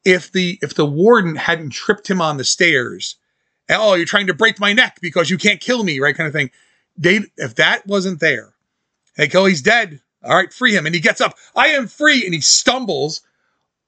If 0.05 0.33
the 0.33 0.59
if 0.63 0.75
the 0.75 0.87
warden 0.87 1.37
hadn't 1.37 1.71
tripped 1.71 2.09
him 2.09 2.21
on 2.21 2.37
the 2.37 2.45
stairs, 2.45 3.17
oh, 3.69 3.95
you're 3.95 4.07
trying 4.07 4.27
to 4.29 4.35
break 4.35 4.59
my 4.59 4.73
neck 4.73 4.99
because 5.01 5.31
you 5.31 5.39
can't 5.39 5.61
kill 5.61 5.85
me, 5.85 6.01
right? 6.01 6.17
Kind 6.17 6.27
of 6.27 6.33
thing. 6.33 6.51
They 6.97 7.21
if 7.37 7.55
that 7.57 7.87
wasn't 7.87 8.21
there, 8.21 8.55
they 9.17 9.29
go, 9.29 9.45
he's 9.45 9.63
dead. 9.63 10.01
All 10.25 10.35
right, 10.37 10.53
free 10.53 10.75
him. 10.75 10.87
And 10.87 10.95
he 10.95 11.01
gets 11.01 11.21
up. 11.21 11.37
I 11.57 11.69
am 11.69 11.87
free, 11.87 12.25
and 12.25 12.35
he 12.35 12.41
stumbles 12.41 13.23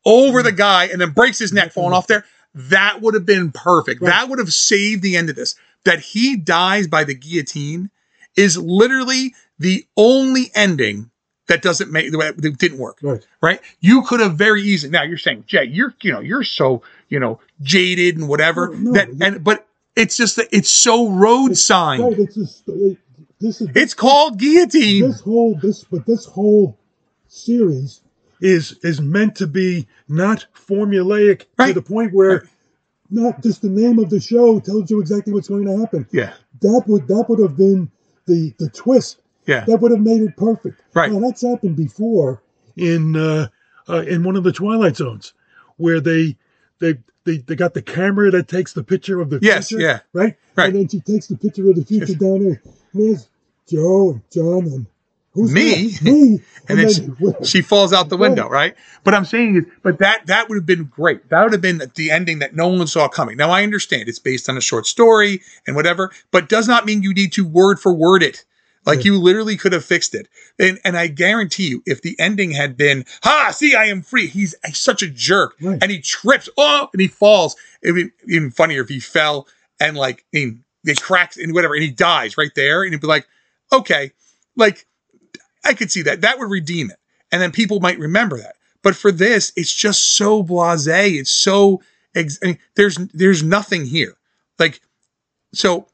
over 0.05 0.43
the 0.43 0.53
guy 0.53 0.87
and 0.87 1.01
then 1.01 1.11
breaks 1.11 1.39
his 1.39 1.53
neck 1.53 1.73
falling 1.73 1.91
mm-hmm. 1.91 1.99
off 1.99 2.07
there. 2.07 2.25
That 2.55 3.01
would 3.01 3.15
have 3.15 3.25
been 3.25 3.51
perfect. 3.51 4.03
That 4.03 4.29
would 4.29 4.39
have 4.39 4.53
saved 4.53 5.03
the 5.03 5.17
end 5.17 5.31
of 5.31 5.37
this. 5.37 5.55
That 5.85 6.01
he 6.01 6.37
dies 6.37 6.87
by 6.87 7.05
the 7.05 7.15
guillotine 7.15 7.91
is 8.37 8.57
literally 8.59 9.35
the 9.59 9.87
only 9.97 10.51
ending 10.55 11.11
that 11.49 11.63
doesn't 11.63 11.91
make 11.91 12.11
the 12.11 12.19
way 12.19 12.31
that 12.31 12.59
didn't 12.59 12.79
work. 12.79 12.99
Right. 13.03 13.27
Right. 13.41 13.61
You 13.81 14.03
could 14.03 14.21
have 14.21 14.37
very 14.37 14.63
easily. 14.63 14.91
Now 14.91 15.03
you're 15.03 15.19
saying, 15.19 15.45
Jay, 15.47 15.65
you're 15.65 15.95
you 16.03 16.13
know 16.13 16.21
you're 16.21 16.45
so 16.45 16.83
you 17.09 17.19
know 17.19 17.41
jaded 17.63 18.19
and 18.19 18.29
whatever 18.29 18.69
No, 18.69 18.77
no, 18.77 18.93
that 18.93 19.09
and 19.09 19.43
but 19.43 19.67
it's 19.97 20.17
just 20.17 20.37
that 20.37 20.49
it's 20.53 20.71
so 20.71 21.09
road 21.09 21.57
sign. 21.57 22.03
right, 22.03 22.19
it's 22.19 22.35
just 22.35 22.69
it, 22.69 22.99
this 23.41 23.61
is 23.61 23.69
It's 23.75 23.95
called 23.95 24.39
guillotine. 24.39 25.09
this 25.09 25.21
whole 25.21 25.59
this 25.61 25.85
but 25.85 26.07
this 26.07 26.27
whole 26.27 26.79
series 27.29 28.02
is 28.43 28.73
is 28.83 29.01
meant 29.01 29.37
to 29.37 29.47
be 29.47 29.87
not 30.09 30.47
formulaic 30.55 31.45
to 31.59 31.73
the 31.73 31.81
point 31.81 32.13
where 32.13 32.45
not 33.09 33.43
just 33.43 33.63
the 33.63 33.69
name 33.71 33.99
of 33.99 34.11
the 34.11 34.21
show 34.21 34.59
tells 34.59 34.91
you 34.91 35.01
exactly 35.01 35.33
what's 35.33 35.49
going 35.49 35.65
to 35.67 35.79
happen. 35.79 36.07
Yeah. 36.13 36.33
That 36.61 36.83
would 36.87 37.07
that 37.09 37.27
would 37.29 37.41
have 37.41 37.57
been 37.57 37.91
the 38.27 38.53
the 38.59 38.69
twist. 38.69 39.21
Yeah. 39.47 39.65
That 39.65 39.79
would 39.79 39.93
have 39.93 40.01
made 40.01 40.23
it 40.23 40.37
perfect. 40.37 40.81
Right. 40.95 41.11
Now, 41.11 41.21
that's 41.21 41.43
happened 41.43 41.77
before 41.77 42.43
in 42.77 43.17
uh, 43.17 43.49
uh, 43.89 44.03
in 44.03 44.23
one 44.25 44.37
of 44.37 44.45
the 44.45 44.53
Twilight 44.53 44.97
Zones, 44.97 45.35
where 45.77 46.01
they 46.01 46.37
they 46.81 46.99
they, 47.25 47.39
they 47.39 47.55
got 47.55 47.75
the 47.75 47.83
camera 47.83 48.31
that 48.33 48.49
takes 48.49 48.73
the 48.73 48.83
picture 48.83 49.21
of 49.21 49.31
the 49.31 49.39
Yes, 49.41 49.69
future. 49.69 49.83
yeah. 49.83 50.01
Right. 50.13 50.37
Right. 50.57 50.67
And 50.71 50.77
then 50.77 50.89
she 50.89 51.01
takes 51.01 51.29
the 51.29 51.37
picture 51.37 51.69
of 51.71 51.77
the 51.77 51.85
future 51.85 52.15
down 52.15 52.43
there. 52.45 52.61
And 52.93 53.03
there's 53.09 53.29
Joe 53.69 54.11
and 54.11 54.23
John 54.33 54.67
and 54.73 54.87
who's 55.33 55.53
Me. 55.53 55.95
Me. 56.03 56.41
and 56.69 56.79
then 56.79 56.93
she, 56.93 57.45
she 57.45 57.63
falls 57.63 57.93
out 57.93 58.09
the 58.09 58.17
window, 58.17 58.49
right? 58.49 58.75
But 59.05 59.15
I'm 59.15 59.25
saying 59.25 59.57
is, 59.57 59.65
but 59.83 59.99
that 59.99 60.27
that 60.27 60.49
would 60.49 60.57
have 60.57 60.67
been 60.67 60.85
great. 60.85 61.29
That 61.31 61.43
would 61.43 61.53
have 61.53 61.61
been 61.61 61.83
the 61.95 62.11
ending 62.11 62.39
that 62.41 62.55
no 62.55 62.69
one 62.69 62.87
saw 62.87 63.09
coming. 63.09 63.37
Now 63.37 63.51
I 63.51 63.63
understand 63.63 64.09
it's 64.09 64.19
based 64.19 64.49
on 64.49 64.57
a 64.57 64.61
short 64.61 64.87
story 64.87 65.43
and 65.67 65.75
whatever, 65.77 66.11
but 66.31 66.49
does 66.49 66.69
not 66.69 66.87
mean 66.87 67.03
you 67.03 67.13
need 67.13 67.33
to 67.33 67.45
word 67.45 67.81
for 67.81 67.93
word 67.93 68.23
it. 68.23 68.45
Like 68.85 69.05
you 69.05 69.19
literally 69.19 69.57
could 69.57 69.73
have 69.73 69.85
fixed 69.85 70.15
it. 70.15 70.29
And 70.59 70.81
and 70.85 70.97
I 70.97 71.07
guarantee 71.07 71.69
you, 71.69 71.83
if 71.87 72.03
the 72.03 72.19
ending 72.19 72.51
had 72.51 72.77
been, 72.77 73.05
ha, 73.23 73.51
see, 73.53 73.75
I 73.77 73.85
am 73.85 74.03
free. 74.03 74.27
He's, 74.27 74.55
he's 74.65 74.79
such 74.79 75.03
a 75.03 75.09
jerk. 75.09 75.55
Right. 75.61 75.79
And 75.81 75.91
he 75.91 76.01
trips, 76.01 76.49
oh, 76.57 76.89
and 76.93 77.01
he 77.01 77.07
falls. 77.07 77.55
It'd 77.83 77.95
be 77.95 78.11
even 78.27 78.51
funnier 78.51 78.83
if 78.83 78.89
he 78.89 78.99
fell 78.99 79.47
and 79.81 79.97
like, 79.97 80.25
mean, 80.33 80.65
it 80.85 81.01
cracks 81.01 81.37
and 81.37 81.55
whatever, 81.55 81.75
and 81.75 81.83
he 81.83 81.91
dies 81.91 82.37
right 82.37 82.51
there. 82.57 82.83
And 82.83 82.93
he'd 82.93 83.01
be 83.01 83.07
like, 83.07 83.29
okay, 83.73 84.13
like 84.57 84.87
I 85.65 85.75
could 85.75 85.91
see 85.91 86.03
that. 86.03 86.21
That 86.21 86.39
would 86.39 86.51
redeem 86.51 86.91
it. 86.91 86.99
And 87.31 87.41
then 87.41 87.53
people 87.53 87.81
might 87.81 87.99
remember 87.99 88.37
that. 88.39 88.57
But 88.83 88.97
for 88.97 89.13
this, 89.13 89.53
it's 89.57 89.73
just 89.73 90.17
so 90.17 90.43
blasé. 90.43 91.19
It's 91.19 91.31
so 91.31 91.83
ex- 92.15 92.39
I 92.43 92.47
mean, 92.47 92.59
there's 92.75 92.97
there's 93.15 93.43
nothing 93.43 93.87
here. 93.87 94.17
Like 94.59 94.81
so 95.55 95.87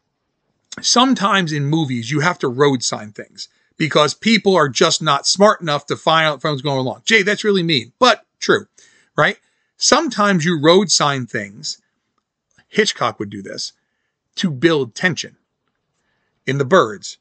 sometimes 0.81 1.53
in 1.53 1.67
movies 1.67 2.11
you 2.11 2.21
have 2.21 2.39
to 2.39 2.49
road 2.49 2.83
sign 2.83 3.13
things 3.13 3.49
because 3.77 4.15
people 4.15 4.57
are 4.57 4.69
just 4.69 5.03
not 5.03 5.27
smart 5.27 5.61
enough 5.61 5.87
to 5.87 5.97
find 5.97 6.27
out 6.27 6.43
what's 6.43 6.63
going 6.63 6.79
along. 6.79 7.03
Jay, 7.05 7.23
that's 7.23 7.45
really 7.45 7.63
mean, 7.63 7.93
but 7.99 8.25
true, 8.41 8.67
right? 9.17 9.39
Sometimes 9.77 10.45
you 10.45 10.61
road 10.61 10.91
sign 10.91 11.27
things. 11.27 11.81
Hitchcock 12.69 13.19
would 13.19 13.31
do 13.31 13.41
this 13.41 13.73
to 14.37 14.51
build 14.51 14.95
tension. 14.95 15.37
In 16.47 16.59
the 16.59 16.65
birds, 16.65 17.19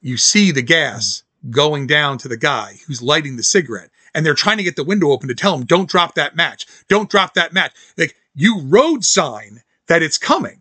you 0.00 0.16
see 0.16 0.50
the 0.50 0.62
gas 0.62 1.24
going 1.50 1.86
down 1.86 2.18
to 2.18 2.28
the 2.28 2.36
guy 2.36 2.78
who's 2.86 3.02
lighting 3.02 3.36
the 3.36 3.42
cigarette 3.42 3.90
and 4.14 4.24
they're 4.24 4.34
trying 4.34 4.58
to 4.58 4.62
get 4.62 4.76
the 4.76 4.84
window 4.84 5.10
open 5.10 5.28
to 5.28 5.34
tell 5.34 5.54
him 5.54 5.64
don't 5.64 5.88
drop 5.88 6.14
that 6.14 6.36
match. 6.36 6.66
Don't 6.88 7.10
drop 7.10 7.34
that 7.34 7.52
match. 7.52 7.72
Like 7.96 8.16
you 8.34 8.60
road 8.62 9.04
sign 9.04 9.62
that 9.88 10.02
it's 10.02 10.18
coming 10.18 10.60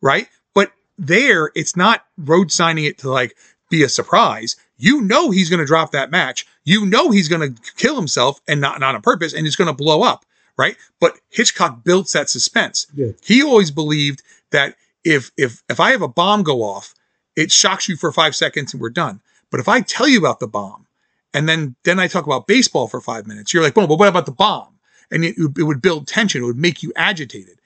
right? 0.00 0.28
But 0.54 0.72
there 0.98 1.50
it's 1.54 1.76
not 1.76 2.04
road 2.18 2.50
signing 2.52 2.84
it 2.84 2.98
to 2.98 3.10
like 3.10 3.36
be 3.70 3.82
a 3.82 3.88
surprise. 3.88 4.56
You 4.76 5.00
know 5.00 5.30
he's 5.30 5.48
going 5.48 5.60
to 5.60 5.66
drop 5.66 5.92
that 5.92 6.10
match. 6.10 6.46
You 6.64 6.84
know 6.84 7.10
he's 7.10 7.28
going 7.28 7.54
to 7.54 7.72
kill 7.76 7.96
himself 7.96 8.40
and 8.48 8.60
not 8.60 8.80
not 8.80 8.94
on 8.94 9.02
purpose 9.02 9.32
and 9.32 9.46
it's 9.46 9.56
going 9.56 9.68
to 9.68 9.74
blow 9.74 10.02
up 10.02 10.24
right? 10.58 10.76
But 11.00 11.18
hitchcock 11.30 11.82
builds 11.82 12.12
that 12.12 12.28
suspense. 12.28 12.86
Yeah. 12.94 13.12
he 13.24 13.42
always 13.42 13.70
believed 13.70 14.22
that 14.50 14.76
if 15.02 15.32
if 15.36 15.62
if 15.68 15.80
i 15.80 15.90
have 15.90 16.02
a 16.02 16.08
bomb 16.08 16.42
go 16.42 16.62
off 16.62 16.94
it 17.34 17.50
shocks 17.50 17.88
you 17.88 17.96
for 17.96 18.12
five 18.12 18.36
seconds 18.36 18.72
and 18.72 18.80
we're 18.80 18.90
done. 18.90 19.20
But 19.52 19.60
if 19.60 19.68
I 19.68 19.82
tell 19.82 20.08
you 20.08 20.18
about 20.18 20.40
the 20.40 20.48
bomb 20.48 20.86
and 21.32 21.48
then 21.48 21.76
then 21.84 22.00
I 22.00 22.08
talk 22.08 22.26
about 22.26 22.48
baseball 22.48 22.88
for 22.88 23.00
five 23.00 23.28
minutes, 23.28 23.54
you're 23.54 23.62
like, 23.62 23.76
well, 23.76 23.86
but 23.86 23.98
what 23.98 24.08
about 24.08 24.26
the 24.26 24.32
bomb? 24.32 24.78
And 25.12 25.24
it, 25.24 25.36
it 25.38 25.62
would 25.62 25.82
build 25.82 26.08
tension. 26.08 26.42
It 26.42 26.46
would 26.46 26.56
make 26.56 26.82
you 26.82 26.92
agitated. 26.96 27.60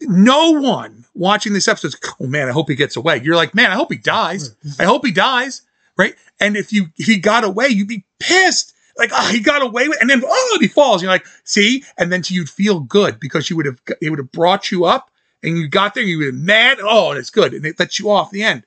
No 0.00 0.52
one 0.52 1.04
watching 1.12 1.52
this 1.52 1.68
episode 1.68 1.88
is, 1.88 2.00
oh 2.20 2.26
man, 2.26 2.48
I 2.48 2.52
hope 2.52 2.68
he 2.68 2.76
gets 2.76 2.96
away. 2.96 3.20
You're 3.22 3.36
like, 3.36 3.54
man, 3.54 3.72
I 3.72 3.74
hope 3.74 3.90
he 3.92 3.98
dies. 3.98 4.50
Mm-hmm. 4.50 4.82
I 4.82 4.84
hope 4.84 5.04
he 5.04 5.12
dies. 5.12 5.62
Right. 5.98 6.14
And 6.40 6.56
if 6.56 6.72
you 6.72 6.86
if 6.96 7.06
he 7.06 7.18
got 7.18 7.44
away, 7.44 7.68
you'd 7.68 7.88
be 7.88 8.04
pissed. 8.20 8.72
Like, 8.96 9.10
oh, 9.12 9.28
he 9.28 9.40
got 9.40 9.62
away 9.62 9.88
with, 9.88 10.00
and 10.00 10.08
then 10.08 10.22
oh, 10.24 10.58
he 10.60 10.68
falls. 10.68 11.02
You're 11.02 11.10
like, 11.10 11.26
see, 11.42 11.82
and 11.98 12.12
then 12.12 12.22
you'd 12.26 12.48
feel 12.48 12.78
good 12.78 13.18
because 13.18 13.50
you 13.50 13.56
would 13.56 13.66
have 13.66 13.80
it 14.00 14.10
would 14.10 14.20
have 14.20 14.30
brought 14.30 14.70
you 14.70 14.84
up, 14.84 15.10
and 15.42 15.58
you 15.58 15.66
got 15.66 15.94
there, 15.94 16.04
you 16.04 16.18
would 16.18 16.26
have 16.26 16.34
mad. 16.34 16.78
Oh, 16.80 17.10
and 17.10 17.18
it's 17.18 17.30
good, 17.30 17.52
and 17.52 17.66
it 17.66 17.80
lets 17.80 17.98
you 17.98 18.10
off 18.10 18.30
the 18.30 18.44
end. 18.44 18.64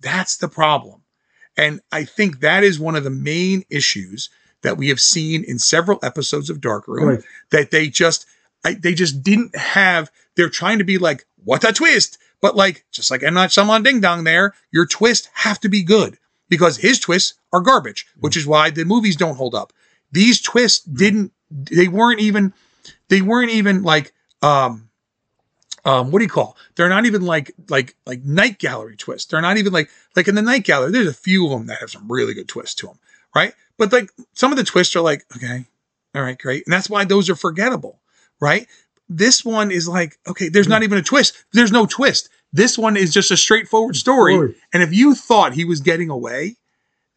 That's 0.00 0.36
the 0.36 0.48
problem. 0.48 1.01
And 1.56 1.80
I 1.90 2.04
think 2.04 2.40
that 2.40 2.64
is 2.64 2.78
one 2.80 2.96
of 2.96 3.04
the 3.04 3.10
main 3.10 3.64
issues 3.70 4.30
that 4.62 4.76
we 4.76 4.88
have 4.88 5.00
seen 5.00 5.44
in 5.44 5.58
several 5.58 5.98
episodes 6.02 6.48
of 6.50 6.60
Dark 6.60 6.86
Room 6.88 7.08
Right. 7.08 7.24
that 7.50 7.70
they 7.70 7.88
just 7.88 8.26
I, 8.64 8.74
they 8.74 8.94
just 8.94 9.22
didn't 9.22 9.56
have 9.56 10.10
they're 10.36 10.48
trying 10.48 10.78
to 10.78 10.84
be 10.84 10.98
like 10.98 11.26
what 11.44 11.64
a 11.68 11.72
twist! 11.72 12.18
But 12.40 12.56
like 12.56 12.84
just 12.92 13.10
like 13.10 13.22
I'm 13.24 13.34
not 13.34 13.52
someone 13.52 13.82
ding 13.82 14.00
dong 14.00 14.24
there 14.24 14.54
your 14.70 14.86
twists 14.86 15.28
have 15.34 15.58
to 15.60 15.68
be 15.68 15.82
good 15.82 16.16
because 16.48 16.76
his 16.76 16.98
twists 17.00 17.34
are 17.52 17.60
garbage 17.60 18.06
which 18.20 18.36
is 18.36 18.46
why 18.46 18.70
the 18.70 18.84
movies 18.84 19.16
don't 19.16 19.36
hold 19.36 19.54
up. 19.54 19.72
These 20.12 20.40
twists 20.40 20.84
didn't 20.84 21.32
they 21.50 21.88
weren't 21.88 22.20
even 22.20 22.52
they 23.08 23.20
weren't 23.20 23.50
even 23.50 23.82
like 23.82 24.12
um 24.42 24.88
um 25.84 26.10
what 26.10 26.18
do 26.20 26.24
you 26.24 26.30
call 26.30 26.56
they're 26.74 26.88
not 26.88 27.06
even 27.06 27.22
like 27.22 27.52
like 27.68 27.96
like 28.06 28.22
night 28.24 28.58
gallery 28.58 28.96
twists. 28.96 29.30
They're 29.30 29.40
not 29.40 29.56
even 29.56 29.72
like 29.72 29.90
like 30.16 30.28
in 30.28 30.34
the 30.34 30.42
night 30.42 30.64
gallery 30.64 30.90
there's 30.90 31.08
a 31.08 31.14
few 31.14 31.44
of 31.46 31.50
them 31.50 31.66
that 31.66 31.80
have 31.80 31.90
some 31.90 32.10
really 32.10 32.34
good 32.34 32.48
twists 32.48 32.74
to 32.76 32.86
them 32.86 32.98
right? 33.34 33.54
But 33.78 33.92
like 33.92 34.10
some 34.34 34.52
of 34.52 34.58
the 34.58 34.64
twists 34.64 34.94
are 34.96 35.00
like 35.00 35.24
okay 35.36 35.64
all 36.14 36.22
right 36.22 36.38
great. 36.38 36.64
And 36.66 36.72
that's 36.72 36.90
why 36.90 37.04
those 37.04 37.28
are 37.30 37.36
forgettable 37.36 38.00
right? 38.40 38.66
This 39.08 39.44
one 39.44 39.70
is 39.70 39.88
like 39.88 40.18
okay 40.26 40.48
there's 40.48 40.68
not 40.68 40.82
even 40.82 40.98
a 40.98 41.02
twist. 41.02 41.44
There's 41.52 41.72
no 41.72 41.86
twist. 41.86 42.28
This 42.52 42.76
one 42.76 42.96
is 42.96 43.12
just 43.12 43.30
a 43.30 43.36
straightforward 43.36 43.96
story. 43.96 44.36
And 44.72 44.82
if 44.82 44.92
you 44.92 45.14
thought 45.14 45.54
he 45.54 45.64
was 45.64 45.80
getting 45.80 46.10
away 46.10 46.56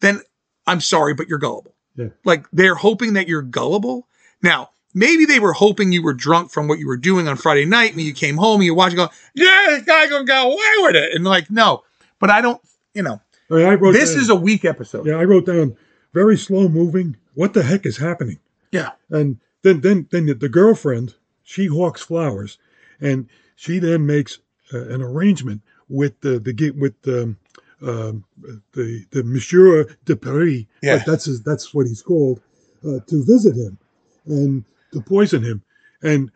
then 0.00 0.20
i'm 0.66 0.80
sorry 0.80 1.14
but 1.14 1.28
you're 1.28 1.38
gullible. 1.38 1.74
Yeah. 1.96 2.08
like 2.24 2.46
they're 2.52 2.74
hoping 2.74 3.14
that 3.14 3.28
you're 3.28 3.42
gullible. 3.42 4.06
Now, 4.42 4.70
maybe 4.96 5.26
they 5.26 5.38
were 5.38 5.52
hoping 5.52 5.92
you 5.92 6.02
were 6.02 6.14
drunk 6.14 6.50
from 6.50 6.66
what 6.66 6.78
you 6.78 6.86
were 6.88 6.96
doing 6.96 7.28
on 7.28 7.36
Friday 7.36 7.66
night 7.66 7.92
and 7.92 8.00
you 8.00 8.14
came 8.14 8.38
home 8.38 8.60
and 8.60 8.64
you 8.64 8.74
watch 8.74 8.96
go, 8.96 9.10
yeah, 9.34 9.66
this 9.68 9.82
guy 9.82 10.08
gonna 10.08 10.24
get 10.24 10.44
away 10.44 10.56
with 10.78 10.96
it. 10.96 11.14
And 11.14 11.22
like, 11.22 11.50
no, 11.50 11.84
but 12.18 12.30
I 12.30 12.40
don't, 12.40 12.60
you 12.94 13.02
know, 13.02 13.20
I, 13.50 13.54
mean, 13.54 13.66
I 13.66 13.74
wrote 13.74 13.92
this 13.92 14.14
down- 14.14 14.22
is 14.22 14.30
a 14.30 14.34
weak 14.34 14.64
episode. 14.64 15.06
Yeah, 15.06 15.16
I 15.16 15.24
wrote 15.24 15.46
down 15.46 15.76
very 16.14 16.38
slow 16.38 16.68
moving. 16.68 17.16
What 17.34 17.52
the 17.52 17.62
heck 17.62 17.84
is 17.84 17.98
happening? 17.98 18.38
Yeah. 18.72 18.92
And 19.10 19.38
then 19.62 19.82
then 19.82 20.08
then 20.10 20.26
the 20.26 20.48
girlfriend 20.48 21.14
she 21.44 21.66
hawks 21.66 22.00
flowers, 22.00 22.58
and 23.00 23.28
she 23.54 23.78
then 23.78 24.06
makes 24.06 24.38
uh, 24.72 24.88
an 24.88 25.02
arrangement 25.02 25.60
with 25.88 26.18
the 26.22 26.38
the 26.40 26.70
with 26.70 27.00
the 27.02 27.36
um, 27.82 28.24
the 28.72 29.04
the 29.10 29.22
Monsieur 29.22 29.84
de 30.06 30.16
Paris. 30.16 30.64
Yeah. 30.82 30.94
Like, 30.94 31.04
that's 31.04 31.26
his, 31.26 31.42
that's 31.42 31.74
what 31.74 31.86
he's 31.86 32.02
called 32.02 32.40
uh, 32.82 33.00
to 33.06 33.24
visit 33.24 33.54
him 33.54 33.78
and 34.26 34.64
to 34.92 35.00
poison 35.00 35.42
him. 35.42 35.62
And 36.02 36.30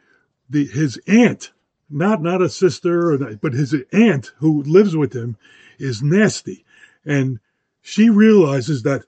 the 0.49 0.67
his 0.67 1.01
aunt, 1.07 1.53
not 1.89 2.23
not 2.23 2.43
a 2.43 2.49
sister, 2.49 3.17
not, 3.19 3.41
but 3.41 3.53
his 3.53 3.75
aunt 3.93 4.33
who 4.39 4.63
lives 4.63 4.97
with 4.97 5.13
him, 5.15 5.37
is 5.79 6.03
nasty, 6.03 6.65
and 7.05 7.41
she 7.83 8.11
realizes 8.11 8.83
that 8.83 9.05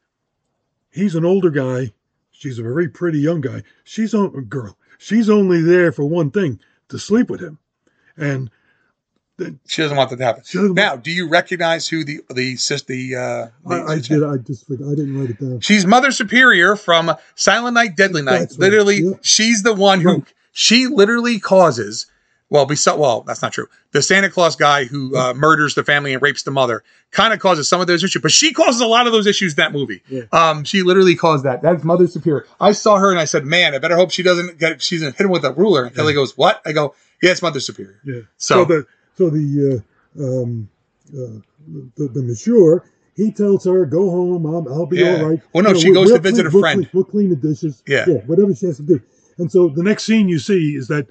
he's 0.90 1.14
an 1.14 1.24
older 1.24 1.50
guy. 1.50 1.92
She's 2.30 2.58
a 2.58 2.62
very 2.62 2.88
pretty 2.88 3.18
young 3.18 3.40
guy. 3.40 3.62
She's 3.84 4.14
on 4.14 4.30
girl. 4.44 4.76
She's 4.98 5.28
only 5.28 5.60
there 5.60 5.92
for 5.92 6.04
one 6.04 6.30
thing: 6.30 6.60
to 6.88 6.98
sleep 6.98 7.30
with 7.30 7.40
him. 7.40 7.58
And 8.16 8.50
She 9.66 9.82
doesn't 9.82 9.96
want 9.96 10.10
that 10.10 10.16
to 10.18 10.24
happen. 10.24 10.74
Now, 10.74 10.94
do 10.96 11.10
you 11.10 11.28
recognize 11.28 11.88
who 11.88 12.04
the 12.04 12.20
the 12.32 12.56
sis 12.56 12.82
the 12.82 13.16
uh 13.16 13.46
the- 13.66 13.74
I, 13.74 13.92
I 13.94 13.98
did. 13.98 14.22
I 14.22 14.36
just 14.36 14.66
forgot. 14.66 14.86
I 14.86 14.94
didn't 14.94 15.18
write 15.18 15.30
it 15.30 15.40
down. 15.40 15.60
She's 15.60 15.86
Mother 15.86 16.12
Superior 16.12 16.76
from 16.76 17.12
Silent 17.34 17.74
Night, 17.74 17.96
Deadly 17.96 18.22
Night. 18.22 18.38
That's 18.40 18.52
right. 18.58 18.60
literally, 18.60 18.96
Yeah. 18.98 19.10
she's 19.22 19.62
the 19.62 19.72
one 19.74 20.00
who 20.00 20.24
she 20.52 20.86
literally 20.86 21.40
causes. 21.40 22.06
Well, 22.50 22.66
besides, 22.66 22.98
well, 22.98 23.22
that's 23.22 23.40
not 23.40 23.54
true. 23.54 23.66
The 23.92 24.02
Santa 24.02 24.28
Claus 24.28 24.56
guy 24.56 24.84
who 24.84 25.16
uh, 25.16 25.32
murders 25.32 25.74
the 25.74 25.82
family 25.82 26.12
and 26.12 26.20
rapes 26.20 26.42
the 26.42 26.50
mother 26.50 26.84
kind 27.10 27.32
of 27.32 27.40
causes 27.40 27.66
some 27.66 27.80
of 27.80 27.86
those 27.86 28.04
issues, 28.04 28.20
but 28.20 28.30
she 28.30 28.52
causes 28.52 28.82
a 28.82 28.86
lot 28.86 29.06
of 29.06 29.14
those 29.14 29.26
issues 29.26 29.54
in 29.54 29.56
that 29.56 29.72
movie. 29.72 30.02
Yeah. 30.06 30.24
Um, 30.32 30.62
she 30.64 30.82
literally 30.82 31.14
caused 31.14 31.46
that. 31.46 31.62
That's 31.62 31.82
Mother 31.82 32.06
Superior. 32.06 32.44
I 32.60 32.72
saw 32.72 32.98
her 32.98 33.10
and 33.10 33.18
I 33.18 33.24
said, 33.24 33.46
"Man, 33.46 33.74
I 33.74 33.78
better 33.78 33.96
hope 33.96 34.10
she 34.10 34.22
doesn't 34.22 34.58
get. 34.58 34.82
She's 34.82 35.00
hit 35.00 35.18
him 35.18 35.30
with 35.30 35.46
a 35.46 35.52
ruler." 35.54 35.84
And 35.86 35.96
Kelly 35.96 36.12
goes, 36.12 36.36
"What?" 36.36 36.60
I 36.66 36.72
go, 36.72 36.94
"Yeah, 37.22 37.30
it's 37.30 37.40
Mother 37.40 37.58
Superior." 37.60 37.98
Yeah. 38.04 38.20
So- 38.36 38.66
the 38.66 38.86
so 39.16 39.30
the 39.30 39.82
uh, 40.18 40.22
um, 40.22 40.68
uh, 41.12 41.40
the, 41.96 42.08
the 42.08 42.22
monsieur 42.22 42.82
he 43.14 43.30
tells 43.30 43.64
her 43.66 43.84
go 43.84 44.08
home. 44.10 44.46
I'll, 44.46 44.66
I'll 44.72 44.86
be 44.86 44.98
Yeah. 44.98 45.16
all 45.22 45.28
right. 45.30 45.40
Well, 45.52 45.62
no, 45.64 45.68
You 45.70 45.74
know, 45.74 45.80
she 45.80 45.90
we'll- 45.90 46.02
goes 46.04 46.12
to 46.12 46.18
visit 46.18 46.34
clean- 46.36 46.46
a 46.46 46.50
we'll 46.50 46.62
friend. 46.62 46.80
clean- 46.80 46.90
We'll 46.94 47.04
clean 47.04 47.30
the 47.30 47.36
dishes. 47.36 47.82
Yeah. 47.86 48.04
yeah, 48.08 48.18
whatever 48.26 48.54
she 48.54 48.66
has 48.66 48.78
to 48.78 48.82
do. 48.82 49.00
And 49.38 49.52
so 49.52 49.68
the 49.68 49.82
next 49.82 50.04
scene 50.04 50.28
you 50.30 50.38
see 50.38 50.76
is 50.76 50.88
that 50.88 51.06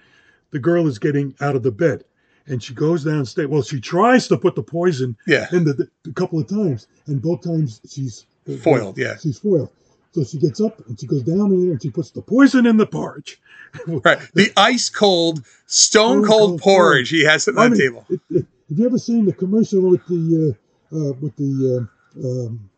the 0.52 0.58
girl 0.60 0.88
is 0.88 0.98
getting 0.98 1.36
out 1.42 1.56
of 1.56 1.62
the 1.64 1.72
bed. 1.72 2.04
And 2.48 2.62
she 2.62 2.74
goes 2.74 3.04
downstairs. 3.04 3.48
Well, 3.48 3.62
she 3.62 3.80
tries 3.80 4.28
to 4.30 4.38
put 4.38 4.56
the 4.56 4.64
poison 4.64 5.16
Yeah. 5.28 5.46
in 5.52 5.64
the, 5.64 5.88
a 6.08 6.12
couple 6.14 6.40
of 6.40 6.48
times, 6.48 6.88
and 7.06 7.22
both 7.22 7.44
times 7.44 7.80
she's 7.88 8.26
Foiled, 8.64 8.98
yeah. 8.98 9.18
she's 9.18 9.38
foiled. 9.38 9.70
So 10.14 10.24
she 10.24 10.38
gets 10.40 10.60
up 10.60 10.86
and 10.88 11.00
she 11.00 11.08
goes 11.08 11.24
down 11.24 11.52
in 11.54 11.62
there 11.64 11.72
and 11.72 11.82
she 11.82 11.90
puts 11.90 12.12
the 12.12 12.22
poison 12.22 12.66
in 12.66 12.78
the 12.78 12.86
porridge. 12.86 13.40
Right, 13.88 14.20
the 14.34 14.52
ice 14.58 14.90
cold, 14.90 15.46
stone 15.66 16.24
Stone 16.26 16.26
cold 16.28 16.50
cold 16.50 16.62
porridge 16.62 17.08
he 17.10 17.24
has 17.24 17.46
the 17.46 17.54
mean, 17.54 17.78
table. 17.78 18.06
it- 18.10 18.20
it- 18.30 18.46
have 18.70 18.80
you 18.80 18.86
ever 18.86 18.98
seen 18.98 19.26
the 19.26 19.32
commercial 19.34 19.82
with 19.90 20.06
the 20.08 20.56
uh, 20.94 20.96
uh, 20.98 21.14
with 21.22 21.36
the 21.38 21.88
uh, 22.18 22.28
um, 22.28 22.70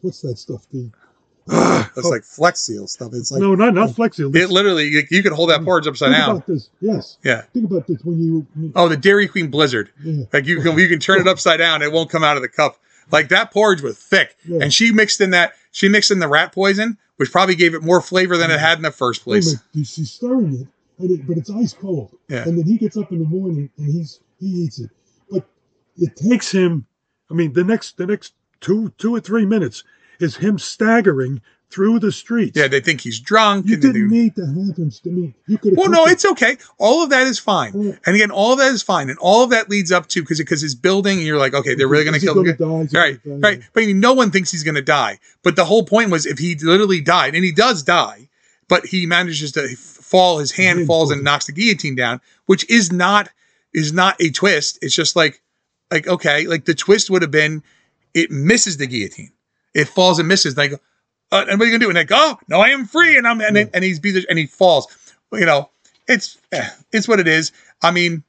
what's 0.00 0.20
that 0.22 0.38
stuff? 0.38 0.66
The 0.70 0.90
It's 1.96 2.08
like 2.08 2.24
Flex 2.24 2.60
Seal 2.60 2.86
stuff. 2.86 3.10
It's 3.14 3.32
like 3.32 3.40
no, 3.42 3.54
not 3.54 3.74
not 3.74 3.94
Flex 3.94 4.16
Seal. 4.16 4.34
It 4.34 4.48
literally, 4.50 4.86
you, 4.88 5.02
you 5.10 5.22
could 5.22 5.32
hold 5.32 5.50
that 5.50 5.64
porridge 5.64 5.86
upside 5.86 6.10
Think 6.12 6.18
down. 6.18 6.30
about 6.36 6.46
this. 6.46 6.70
Yes. 6.80 7.18
Yeah. 7.24 7.42
Think 7.52 7.70
about 7.70 7.86
this 7.86 7.98
when 8.04 8.18
you. 8.18 8.72
Oh, 8.74 8.88
the 8.88 8.96
Dairy 8.96 9.28
Queen 9.28 9.48
Blizzard. 9.50 9.90
Yeah. 10.02 10.24
Like 10.32 10.46
you 10.46 10.60
can 10.62 10.78
you 10.78 10.88
can 10.88 11.00
turn 11.00 11.20
it 11.20 11.28
upside 11.28 11.58
down, 11.58 11.82
it 11.82 11.90
won't 11.92 12.10
come 12.10 12.22
out 12.24 12.36
of 12.36 12.42
the 12.42 12.48
cup. 12.48 12.76
Like 13.10 13.28
that 13.28 13.50
porridge 13.50 13.82
was 13.82 13.98
thick, 13.98 14.36
Yeah. 14.44 14.60
and 14.62 14.72
she 14.72 14.92
mixed 14.92 15.20
in 15.20 15.30
that 15.30 15.54
she 15.70 15.88
mixed 15.88 16.10
in 16.10 16.18
the 16.18 16.28
rat 16.28 16.52
poison, 16.52 16.98
which 17.16 17.32
probably 17.32 17.54
gave 17.54 17.74
it 17.74 17.82
more 17.82 18.00
flavor 18.00 18.36
than 18.36 18.50
it 18.50 18.54
mm-hmm. 18.54 18.64
had 18.64 18.78
in 18.78 18.82
the 18.82 18.90
first 18.90 19.24
place. 19.24 19.56
she's 19.74 20.10
stirring 20.10 20.60
it, 20.60 20.68
and 21.02 21.10
it, 21.10 21.26
but 21.26 21.36
it's 21.36 21.50
ice 21.50 21.72
cold. 21.72 22.16
Yeah. 22.28 22.44
And 22.46 22.58
then 22.58 22.66
he 22.66 22.78
gets 22.78 22.96
up 22.96 23.12
in 23.12 23.18
the 23.18 23.24
morning 23.24 23.70
and 23.76 23.86
he's 23.86 24.20
he 24.38 24.46
eats 24.46 24.78
it, 24.78 24.90
but 25.30 25.46
it 25.96 26.16
takes 26.16 26.50
him. 26.52 26.86
I 27.30 27.34
mean, 27.34 27.52
the 27.52 27.64
next 27.64 27.96
the 27.96 28.06
next 28.06 28.34
two 28.60 28.92
two 28.98 29.14
or 29.14 29.20
three 29.20 29.46
minutes 29.46 29.84
is 30.20 30.36
him 30.36 30.58
staggering 30.58 31.40
through 31.72 31.98
the 31.98 32.12
streets. 32.12 32.56
Yeah, 32.56 32.68
they 32.68 32.80
think 32.80 33.00
he's 33.00 33.18
drunk. 33.18 33.66
You 33.66 33.76
didn't 33.76 33.94
do- 33.94 34.08
need 34.08 34.36
to 34.36 34.46
have 34.46 34.76
him. 34.76 34.92
I 35.04 35.08
mean, 35.08 35.34
you 35.46 35.58
could. 35.58 35.76
Well, 35.76 35.90
no, 35.90 36.04
it's 36.06 36.24
okay. 36.24 36.58
All 36.78 37.02
of 37.02 37.10
that 37.10 37.26
is 37.26 37.38
fine. 37.38 37.72
Yeah. 37.80 37.92
And 38.04 38.14
again, 38.14 38.30
all 38.30 38.52
of 38.52 38.58
that 38.58 38.72
is 38.72 38.82
fine. 38.82 39.08
And 39.08 39.18
all 39.18 39.42
of 39.42 39.50
that 39.50 39.70
leads 39.70 39.90
up 39.90 40.06
to 40.08 40.22
because 40.22 40.38
because 40.38 40.62
it's 40.62 40.74
building, 40.74 41.18
and 41.18 41.26
you're 41.26 41.38
like, 41.38 41.54
okay, 41.54 41.74
they're 41.74 41.88
really 41.88 42.04
going 42.04 42.18
to 42.18 42.20
kill 42.20 42.42
guy. 42.42 42.52
die? 42.52 42.86
Right, 42.92 43.20
right. 43.24 43.62
But 43.72 43.82
I 43.82 43.86
mean, 43.86 44.00
no 44.00 44.12
one 44.12 44.30
thinks 44.30 44.50
he's 44.50 44.64
going 44.64 44.74
to 44.74 44.82
die. 44.82 45.18
But 45.42 45.56
the 45.56 45.64
whole 45.64 45.84
point 45.84 46.10
was 46.10 46.26
if 46.26 46.38
he 46.38 46.54
literally 46.56 47.00
died, 47.00 47.34
and 47.34 47.44
he 47.44 47.52
does 47.52 47.82
die, 47.82 48.28
but 48.68 48.86
he 48.86 49.06
manages 49.06 49.52
to 49.52 49.74
fall, 49.76 50.38
his 50.38 50.52
hand 50.52 50.86
falls 50.86 51.10
and 51.10 51.24
knocks 51.24 51.46
the 51.46 51.52
guillotine 51.52 51.94
down, 51.96 52.20
which 52.46 52.68
is 52.70 52.92
not 52.92 53.30
is 53.72 53.92
not 53.92 54.20
a 54.20 54.30
twist. 54.30 54.78
It's 54.82 54.94
just 54.94 55.16
like 55.16 55.42
like 55.90 56.06
okay, 56.06 56.46
like 56.46 56.66
the 56.66 56.74
twist 56.74 57.10
would 57.10 57.22
have 57.22 57.30
been 57.30 57.62
it 58.14 58.30
misses 58.30 58.76
the 58.76 58.86
guillotine, 58.86 59.32
it 59.74 59.88
falls 59.88 60.18
and 60.18 60.28
misses. 60.28 60.56
Like, 60.56 60.72
uh, 61.32 61.44
and 61.48 61.58
what 61.58 61.64
are 61.66 61.70
you 61.70 61.72
gonna 61.78 61.84
do? 61.84 61.88
And 61.88 61.96
like, 61.96 62.10
oh 62.12 62.38
no, 62.48 62.60
I 62.60 62.68
am 62.68 62.86
free, 62.86 63.16
and 63.16 63.26
I'm 63.26 63.40
and, 63.40 63.56
then- 63.56 63.70
and 63.74 63.82
he's 63.82 63.98
be 63.98 64.24
and 64.28 64.38
he 64.38 64.46
falls. 64.46 64.86
You 65.32 65.46
know, 65.46 65.70
it's 66.06 66.38
eh, 66.52 66.68
it's 66.92 67.08
what 67.08 67.18
it 67.18 67.26
is. 67.26 67.50
I 67.82 67.90
mean, 67.90 68.22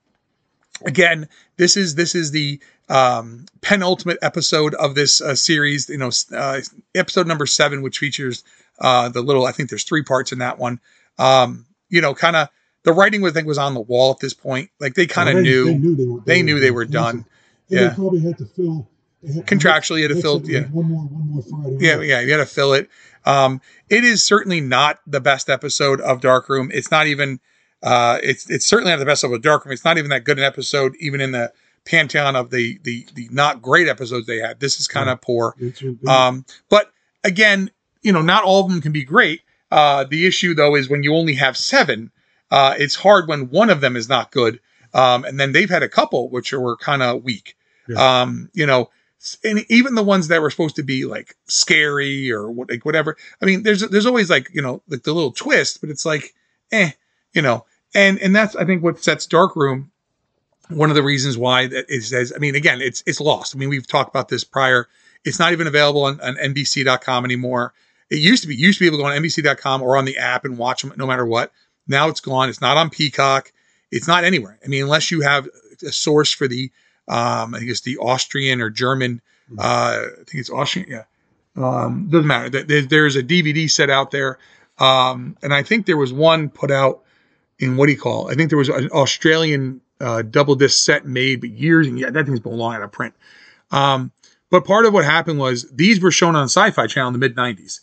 again, 0.85 1.27
this 1.57 1.77
is 1.77 1.95
this 1.95 2.15
is 2.15 2.31
the 2.31 2.59
um, 2.89 3.45
penultimate 3.61 4.17
episode 4.21 4.73
of 4.75 4.95
this 4.95 5.21
uh, 5.21 5.35
series. 5.35 5.89
You 5.89 5.97
know, 5.97 6.11
uh, 6.35 6.61
episode 6.95 7.27
number 7.27 7.45
seven, 7.45 7.81
which 7.81 7.99
features 7.99 8.43
uh, 8.79 9.09
the 9.09 9.21
little. 9.21 9.45
I 9.45 9.51
think 9.51 9.69
there's 9.69 9.83
three 9.83 10.03
parts 10.03 10.31
in 10.31 10.39
that 10.39 10.57
one. 10.57 10.79
Um, 11.19 11.65
you 11.89 12.01
know, 12.01 12.13
kind 12.15 12.35
of 12.35 12.49
the 12.83 12.93
writing. 12.93 13.25
I 13.25 13.31
think 13.31 13.47
was 13.47 13.57
on 13.57 13.73
the 13.73 13.81
wall 13.81 14.11
at 14.11 14.19
this 14.19 14.33
point. 14.33 14.69
Like 14.79 14.93
they 14.95 15.05
kind 15.05 15.29
of 15.29 15.35
They- 15.35 15.41
knew. 15.41 15.65
They 15.65 15.77
knew 15.77 15.95
they 15.95 16.05
were. 16.05 16.19
they 16.25 16.41
knew 16.41 16.59
they 16.59 16.71
were 16.71 16.85
done. 16.85 17.15
And 17.17 17.25
Yeah. 17.69 17.87
They 17.89 17.95
probably 17.95 18.19
had 18.21 18.37
to 18.37 18.45
fill. 18.45 18.87
Had- 19.27 19.45
Contractually, 19.45 19.97
you 20.01 20.07
had 20.07 20.15
to 20.15 20.21
fill- 20.21 20.39
said, 20.39 20.49
yeah. 20.49 20.63
One 20.65 20.86
more. 20.89 21.03
One 21.05 21.27
more 21.29 21.43
Friday. 21.43 21.77
Yeah, 21.79 21.95
night. 21.97 22.07
yeah, 22.07 22.19
you 22.21 22.27
got 22.27 22.38
to 22.38 22.45
fill 22.45 22.73
it. 22.73 22.89
Um, 23.25 23.62
it 23.89 24.03
is 24.03 24.23
certainly 24.23 24.59
not 24.62 24.99
the 25.07 25.21
best 25.21 25.49
episode 25.49 26.01
of 26.01 26.19
Darkroom. 26.21 26.71
It's 26.73 26.91
not 26.91 27.07
even. 27.07 27.39
Uh, 27.81 28.17
it's 28.23 28.49
it's 28.49 28.65
certainly 28.65 28.91
not 28.91 28.99
the 28.99 29.05
best 29.05 29.23
episode 29.23 29.36
of 29.36 29.41
Darkroom. 29.41 29.73
It's 29.73 29.86
not 29.86 29.97
even 29.97 30.09
that 30.09 30.23
good 30.23 30.38
an 30.38 30.43
episode, 30.43 30.93
even 30.99 31.19
in 31.21 31.31
the 31.31 31.51
pantheon 31.86 32.36
of 32.36 32.49
the 32.49 32.79
the 32.83 33.05
the 33.13 33.27
not 33.31 33.62
great 33.62 33.88
episodes 33.88 34.25
they 34.27 34.39
had. 34.39 34.59
This 34.59 34.79
is 34.79 34.88
kind 34.88 35.09
of 35.09 35.21
poor. 35.21 35.55
Um, 36.07 36.45
but 36.69 36.91
again, 37.23 37.71
you 38.01 38.12
know, 38.13 38.21
not 38.21 38.43
all 38.43 38.63
of 38.65 38.69
them 38.71 38.81
can 38.81 38.91
be 38.93 39.03
great. 39.03 39.41
Uh, 39.71 40.03
the 40.05 40.25
issue 40.25 40.53
though 40.53 40.75
is 40.75 40.89
when 40.89 41.03
you 41.03 41.13
only 41.15 41.33
have 41.33 41.57
seven, 41.57 42.12
uh, 42.51 42.73
it's 42.77 42.95
hard 42.95 43.27
when 43.27 43.49
one 43.49 43.69
of 43.69 43.81
them 43.81 43.95
is 43.97 44.07
not 44.07 44.31
good. 44.31 44.59
Um, 44.93 45.25
and 45.25 45.39
then 45.39 45.51
they've 45.53 45.69
had 45.69 45.83
a 45.83 45.89
couple 45.89 46.29
which 46.29 46.53
were 46.53 46.77
kind 46.77 47.01
of 47.01 47.23
weak. 47.23 47.55
Yeah. 47.89 48.21
Um, 48.21 48.49
you 48.53 48.65
know, 48.65 48.91
and 49.43 49.65
even 49.69 49.95
the 49.95 50.03
ones 50.03 50.27
that 50.27 50.41
were 50.41 50.49
supposed 50.49 50.75
to 50.75 50.83
be 50.83 51.05
like 51.05 51.36
scary 51.47 52.31
or 52.31 52.51
what, 52.51 52.69
like 52.69 52.86
whatever. 52.86 53.17
I 53.41 53.45
mean, 53.45 53.63
there's 53.63 53.81
there's 53.81 54.05
always 54.05 54.29
like 54.29 54.49
you 54.53 54.62
know 54.62 54.81
like 54.88 55.03
the 55.03 55.13
little 55.13 55.31
twist, 55.31 55.81
but 55.81 55.89
it's 55.89 56.05
like, 56.05 56.33
eh, 56.71 56.91
you 57.33 57.41
know. 57.41 57.65
And 57.95 58.19
and 58.19 58.36
that's 58.36 58.55
I 58.55 58.65
think 58.65 58.83
what 58.83 59.03
sets 59.03 59.25
Darkroom 59.25 59.91
one 60.69 60.89
of 60.89 60.95
the 60.95 61.03
reasons 61.03 61.38
why 61.38 61.67
that 61.67 61.86
is 61.89 62.13
as 62.13 62.33
I 62.36 62.39
mean, 62.39 62.55
again, 62.55 62.81
it's 62.81 63.03
it's 63.05 63.19
lost. 63.19 63.55
I 63.55 63.59
mean, 63.59 63.69
we've 63.69 63.88
talked 63.88 64.09
about 64.09 64.29
this 64.29 64.43
prior. 64.43 64.88
It's 65.25 65.39
not 65.39 65.53
even 65.53 65.67
available 65.67 66.03
on, 66.03 66.19
on 66.21 66.36
NBC.com 66.36 67.25
anymore. 67.25 67.73
It 68.09 68.19
used 68.19 68.43
to 68.43 68.47
be. 68.47 68.55
Used 68.55 68.79
to 68.79 68.83
be 68.83 68.88
able 68.88 68.97
to 68.97 69.03
go 69.03 69.09
on 69.09 69.21
NBC.com 69.21 69.81
or 69.81 69.97
on 69.97 70.05
the 70.05 70.17
app 70.17 70.45
and 70.45 70.57
watch 70.57 70.81
them 70.81 70.93
no 70.97 71.07
matter 71.07 71.25
what. 71.25 71.51
Now 71.88 72.09
it's 72.09 72.19
gone. 72.19 72.49
It's 72.49 72.62
not 72.62 72.77
on 72.77 72.89
Peacock. 72.89 73.51
It's 73.91 74.07
not 74.07 74.23
anywhere. 74.23 74.59
I 74.63 74.67
mean, 74.67 74.83
unless 74.83 75.12
you 75.12 75.21
have 75.21 75.47
a 75.86 75.91
source 75.91 76.31
for 76.31 76.47
the, 76.47 76.71
um, 77.07 77.53
I 77.53 77.59
think 77.59 77.69
it's 77.71 77.81
the 77.81 77.97
Austrian 77.97 78.61
or 78.61 78.69
German. 78.69 79.21
Uh, 79.57 79.61
I 79.61 80.15
think 80.25 80.35
it's 80.35 80.49
Austrian. 80.49 80.89
Yeah, 80.89 81.03
um, 81.55 82.07
doesn't 82.09 82.27
matter. 82.27 82.49
There- 82.49 82.63
There, 82.63 82.81
there's 82.81 83.15
a 83.15 83.23
DVD 83.23 83.69
set 83.69 83.89
out 83.89 84.11
there, 84.11 84.39
um, 84.79 85.37
and 85.43 85.53
I 85.53 85.63
think 85.63 85.85
there 85.85 85.97
was 85.97 86.13
one 86.13 86.49
put 86.49 86.71
out 86.71 87.03
in 87.59 87.77
what 87.77 87.85
do 87.87 87.91
you 87.91 87.99
call? 87.99 88.29
I 88.29 88.35
think 88.35 88.49
there 88.49 88.57
was 88.57 88.69
an 88.69 88.89
Australian 88.91 89.81
uh, 90.01 90.21
double 90.23 90.55
disc 90.55 90.83
set 90.83 91.05
made, 91.05 91.39
but 91.41 91.49
years 91.51 91.87
and 91.87 91.99
yeah, 91.99 92.09
that 92.09 92.25
thing's 92.25 92.39
been 92.39 92.57
long 92.57 92.73
out 92.75 92.81
of 92.83 92.91
print. 92.91 93.13
Um, 93.71 94.11
but 94.49 94.65
part 94.65 94.85
of 94.85 94.93
what 94.93 95.05
happened 95.05 95.39
was 95.39 95.69
these 95.71 95.99
were 96.01 96.11
shown 96.11 96.35
on 96.35 96.45
Sci-Fi 96.45 96.87
Channel 96.87 97.07
in 97.09 97.13
the 97.13 97.19
mid 97.19 97.35
'90s, 97.35 97.79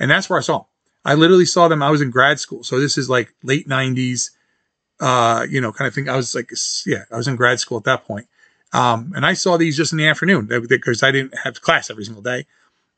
and 0.00 0.10
that's 0.10 0.28
where 0.30 0.38
I 0.38 0.42
saw 0.42 0.58
them. 0.58 0.66
I 1.04 1.14
literally 1.14 1.46
saw 1.46 1.68
them. 1.68 1.82
I 1.82 1.90
was 1.90 2.00
in 2.00 2.10
grad 2.10 2.38
school, 2.40 2.62
so 2.64 2.78
this 2.80 2.96
is 2.98 3.08
like 3.10 3.34
late 3.42 3.68
'90s, 3.68 4.30
uh, 5.00 5.46
you 5.48 5.60
know, 5.60 5.72
kind 5.72 5.88
of 5.88 5.94
thing. 5.94 6.08
I 6.08 6.16
was 6.16 6.34
like, 6.34 6.50
yeah, 6.86 7.04
I 7.10 7.16
was 7.16 7.26
in 7.28 7.36
grad 7.36 7.58
school 7.60 7.78
at 7.78 7.84
that 7.84 8.04
point. 8.04 8.26
Um, 8.72 9.12
and 9.14 9.24
I 9.26 9.34
saw 9.34 9.56
these 9.56 9.76
just 9.76 9.92
in 9.92 9.98
the 9.98 10.06
afternoon 10.08 10.46
because 10.68 11.02
I 11.02 11.10
didn't 11.10 11.36
have 11.44 11.60
class 11.60 11.90
every 11.90 12.04
single 12.04 12.22
day. 12.22 12.46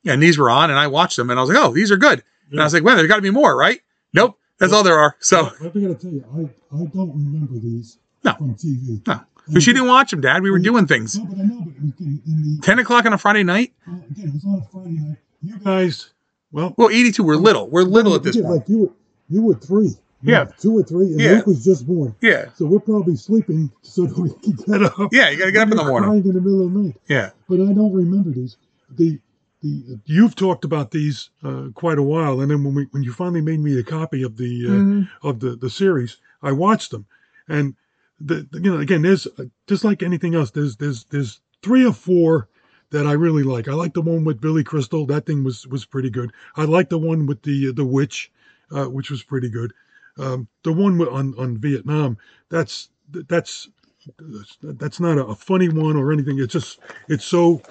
And 0.07 0.23
these 0.23 0.39
were 0.39 0.51
on, 0.51 0.71
and 0.71 0.79
I 0.79 0.87
watched 0.87 1.17
them, 1.17 1.31
and 1.31 1.39
I 1.39 1.43
was 1.43 1.51
like, 1.51 1.59
oh, 1.59 1.73
these 1.73 1.91
are 1.91 1.97
good. 1.97 2.23
And 2.51 2.61
I 2.61 2.65
was 2.65 2.75
like, 2.75 2.85
well, 2.85 2.95
there's 2.97 3.09
got 3.09 3.17
to 3.17 3.23
be 3.23 3.31
more, 3.31 3.57
right? 3.57 3.81
Nope, 4.13 4.39
that's 4.59 4.73
all 4.73 4.83
there 4.85 4.99
are. 4.99 5.17
So, 5.19 5.47
I 5.47 5.65
got 5.65 5.73
to 5.73 5.95
tell 5.95 6.11
you, 6.13 6.25
I, 6.33 6.77
I 6.77 6.85
don't 6.85 7.11
remember 7.11 7.55
these 7.59 7.99
No. 8.23 8.35
from 8.35 8.55
TV. 8.55 9.05
no, 9.07 9.21
because 9.47 9.67
you 9.67 9.73
didn't 9.73 9.89
watch 9.89 10.11
them, 10.11 10.21
Dad. 10.21 10.43
We 10.43 10.51
were 10.51 10.59
doing 10.59 10.87
things. 10.87 11.19
No, 11.19 11.25
but 11.25 11.39
I 11.39 11.43
know, 11.43 11.61
but 11.65 11.75
in, 12.01 12.23
in 12.27 12.57
the 12.57 12.63
10 12.63 12.79
o'clock 12.81 13.07
on 13.07 13.13
a 13.15 13.19
Friday 13.19 13.43
night? 13.43 13.73
uh, 13.89 13.93
again, 14.11 14.29
it 14.29 14.35
was 14.35 14.45
on 14.45 14.63
a 14.63 14.71
Friday 14.71 14.99
night. 15.01 15.17
You 15.43 15.59
guys, 15.59 16.11
well, 16.53 16.75
Well, 16.77 16.91
82, 16.91 17.23
we're 17.25 17.37
little. 17.37 17.69
We're 17.69 17.83
little 17.83 18.15
at 18.15 18.23
this 18.23 18.37
point. 18.37 18.49
Like 18.49 18.69
you 18.69 18.79
were, 18.79 18.91
you 19.31 19.43
were 19.43 19.55
three. 19.55 19.95
Yeah. 20.33 20.45
two 20.59 20.79
or 20.79 20.83
three, 20.83 21.07
and 21.13 21.21
Yeah. 21.21 21.31
Luke 21.33 21.47
was 21.47 21.65
just 21.65 21.87
born. 21.87 22.15
Yeah. 22.21 22.47
So 22.55 22.67
we're 22.67 22.81
probably 22.81 23.17
sleeping 23.17 23.71
so 23.83 24.07
that 24.07 24.19
we 24.19 24.31
can 24.43 24.53
get 24.67 24.83
up. 24.83 25.13
Yeah, 25.13 25.31
you 25.31 25.39
got 25.39 25.47
to 25.47 25.53
get 25.53 25.63
up 25.67 25.71
in 25.71 25.77
the 25.77 25.85
morning. 25.85 26.09
Crying 26.09 26.25
in 26.25 26.35
the 26.35 26.41
middle 26.41 26.67
of 26.67 26.73
the 26.73 26.79
night. 26.81 26.97
Yeah. 27.09 27.31
But 27.49 27.61
I 27.61 27.73
don't 27.73 27.93
remember 27.93 28.31
these. 28.31 28.57
The 28.91 29.19
the 29.63 29.99
you've 30.05 30.35
talked 30.35 30.65
about 30.65 30.91
these 30.91 31.31
uh, 31.43 31.69
quite 31.75 31.99
a 31.99 32.03
while, 32.03 32.41
and 32.41 32.51
then 32.51 32.63
when 32.65 32.75
we 32.75 32.85
when 32.91 33.03
you 33.03 33.13
finally 33.13 33.41
made 33.41 33.61
me 33.61 33.79
a 33.79 33.83
copy 33.83 34.23
of 34.23 34.37
the 34.37 34.67
uh, 34.67 34.71
Mm-hmm. 34.71 35.27
of 35.29 35.41
the 35.41 35.57
the 35.57 35.71
series, 35.71 36.19
I 36.43 36.53
watched 36.53 36.91
them, 36.91 37.07
and 37.49 37.75
the, 38.21 38.47
the- 38.51 38.61
you 38.61 38.71
know 38.73 38.79
again 38.79 39.03
there's 39.03 39.27
uh, 39.27 39.45
just 39.67 39.83
like 39.85 40.03
anything 40.03 40.35
else 40.35 40.51
there's 40.51 40.77
there's 40.77 41.05
there's 41.07 41.41
three 41.63 41.85
or 41.87 41.93
four 41.95 42.49
that 42.91 43.07
I 43.07 43.13
really 43.13 43.43
like. 43.43 43.67
I 43.67 43.73
like 43.73 43.95
the 43.95 44.03
one 44.03 44.25
with 44.25 44.41
Billy 44.41 44.63
Crystal. 44.63 45.07
That 45.07 45.25
thing 45.27 45.43
was 45.45 45.67
was 45.67 45.85
pretty 45.87 46.11
good. 46.11 46.33
I 46.57 46.65
like 46.65 46.91
the 46.91 46.99
one 46.99 47.25
with 47.27 47.43
the 47.43 47.73
the 47.73 47.85
witch, 47.87 48.31
uh, 48.71 48.85
which 48.85 49.11
was 49.11 49.23
pretty 49.23 49.49
good. 49.49 49.73
Um, 50.19 50.49
the 50.63 50.73
one 50.73 51.01
on 51.09 51.35
on 51.39 51.59
Vietnam, 51.59 52.19
that's 52.49 52.89
that's 53.11 53.69
that's 54.63 55.01
not 55.01 55.19
a, 55.19 55.35
funny 55.35 55.69
one 55.69 55.97
or 55.97 56.13
anything. 56.13 56.39
It's 56.39 56.53
just 56.53 56.79
it's 57.09 57.25
so 57.25 57.63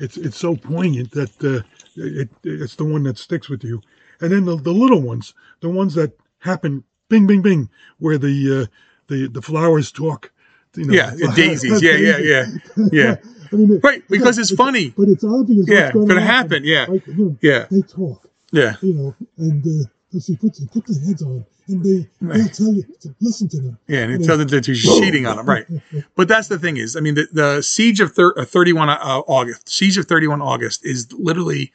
it's 0.00 0.16
it's 0.16 0.36
so 0.38 0.54
poignant 0.56 1.10
that 1.12 1.32
uh, 1.44 1.62
it 1.96 2.28
it's 2.44 2.76
the 2.76 2.84
one 2.84 3.02
that 3.04 3.18
sticks 3.18 3.48
with 3.48 3.64
you. 3.64 3.80
And 4.20 4.32
then 4.32 4.44
the, 4.44 4.56
the 4.56 4.72
little 4.72 5.00
ones, 5.00 5.34
the 5.60 5.68
ones 5.68 5.94
that 5.94 6.12
happen, 6.40 6.82
bing, 7.08 7.26
bing, 7.26 7.42
bing, 7.42 7.70
where 7.98 8.18
the 8.18 8.62
uh, 8.62 8.66
the 9.08 9.28
the 9.28 9.42
flowers 9.42 9.90
talk. 9.92 10.30
You 10.76 10.84
know, 10.86 10.94
Yeah, 10.94 11.14
yeah, 11.16 11.34
daisies. 11.34 11.82
Yeah, 11.82 11.96
yeah, 11.96 12.18
yeah, 12.18 12.46
yeah. 12.92 13.16
I 13.52 13.56
mean, 13.56 13.72
it- 13.72 13.82
Right, 13.82 14.02
because 14.08 14.38
it's 14.38 14.54
funny. 14.54 14.90
but 14.90 15.08
it's 15.08 15.24
obvious. 15.24 15.66
Yeah, 15.66 15.84
what's 15.84 15.94
going 15.94 16.08
gonna 16.08 16.20
to 16.20 16.26
happen, 16.26 16.64
yeah, 16.64 16.86
Like, 16.88 17.06
you 17.06 17.14
know, 17.14 17.38
yeah. 17.40 17.66
They 17.70 17.80
talk, 17.82 18.28
Yeah. 18.52 18.76
you 18.82 18.92
know, 18.94 19.16
and 19.38 19.64
uh, 19.66 19.88
let's 20.12 20.26
see, 20.26 20.36
put, 20.36 20.56
put 20.72 20.86
their 20.86 21.04
heads 21.06 21.22
on, 21.22 21.44
and 21.68 21.84
they 21.84 22.08
they'll 22.20 22.48
tell 22.48 22.72
you 22.72 22.82
to 23.00 23.14
listen 23.20 23.48
to 23.50 23.56
them. 23.60 23.78
Yeah, 23.86 24.00
and 24.00 24.12
it 24.12 24.24
tells 24.26 24.38
them 24.38 24.48
that 24.48 24.66
you're 24.66 24.76
cheating 24.76 25.26
on 25.26 25.36
them, 25.36 25.46
right? 25.46 25.66
But 26.16 26.28
that's 26.28 26.48
the 26.48 26.58
thing 26.58 26.76
is, 26.78 26.96
I 26.96 27.00
mean, 27.00 27.14
the, 27.14 27.28
the 27.32 27.62
siege 27.62 28.00
of 28.00 28.12
thir- 28.14 28.34
uh, 28.38 28.44
31 28.44 28.88
uh, 28.88 28.94
August, 29.26 29.68
siege 29.68 29.96
of 29.98 30.06
31 30.06 30.40
August 30.42 30.84
is 30.84 31.12
literally 31.12 31.72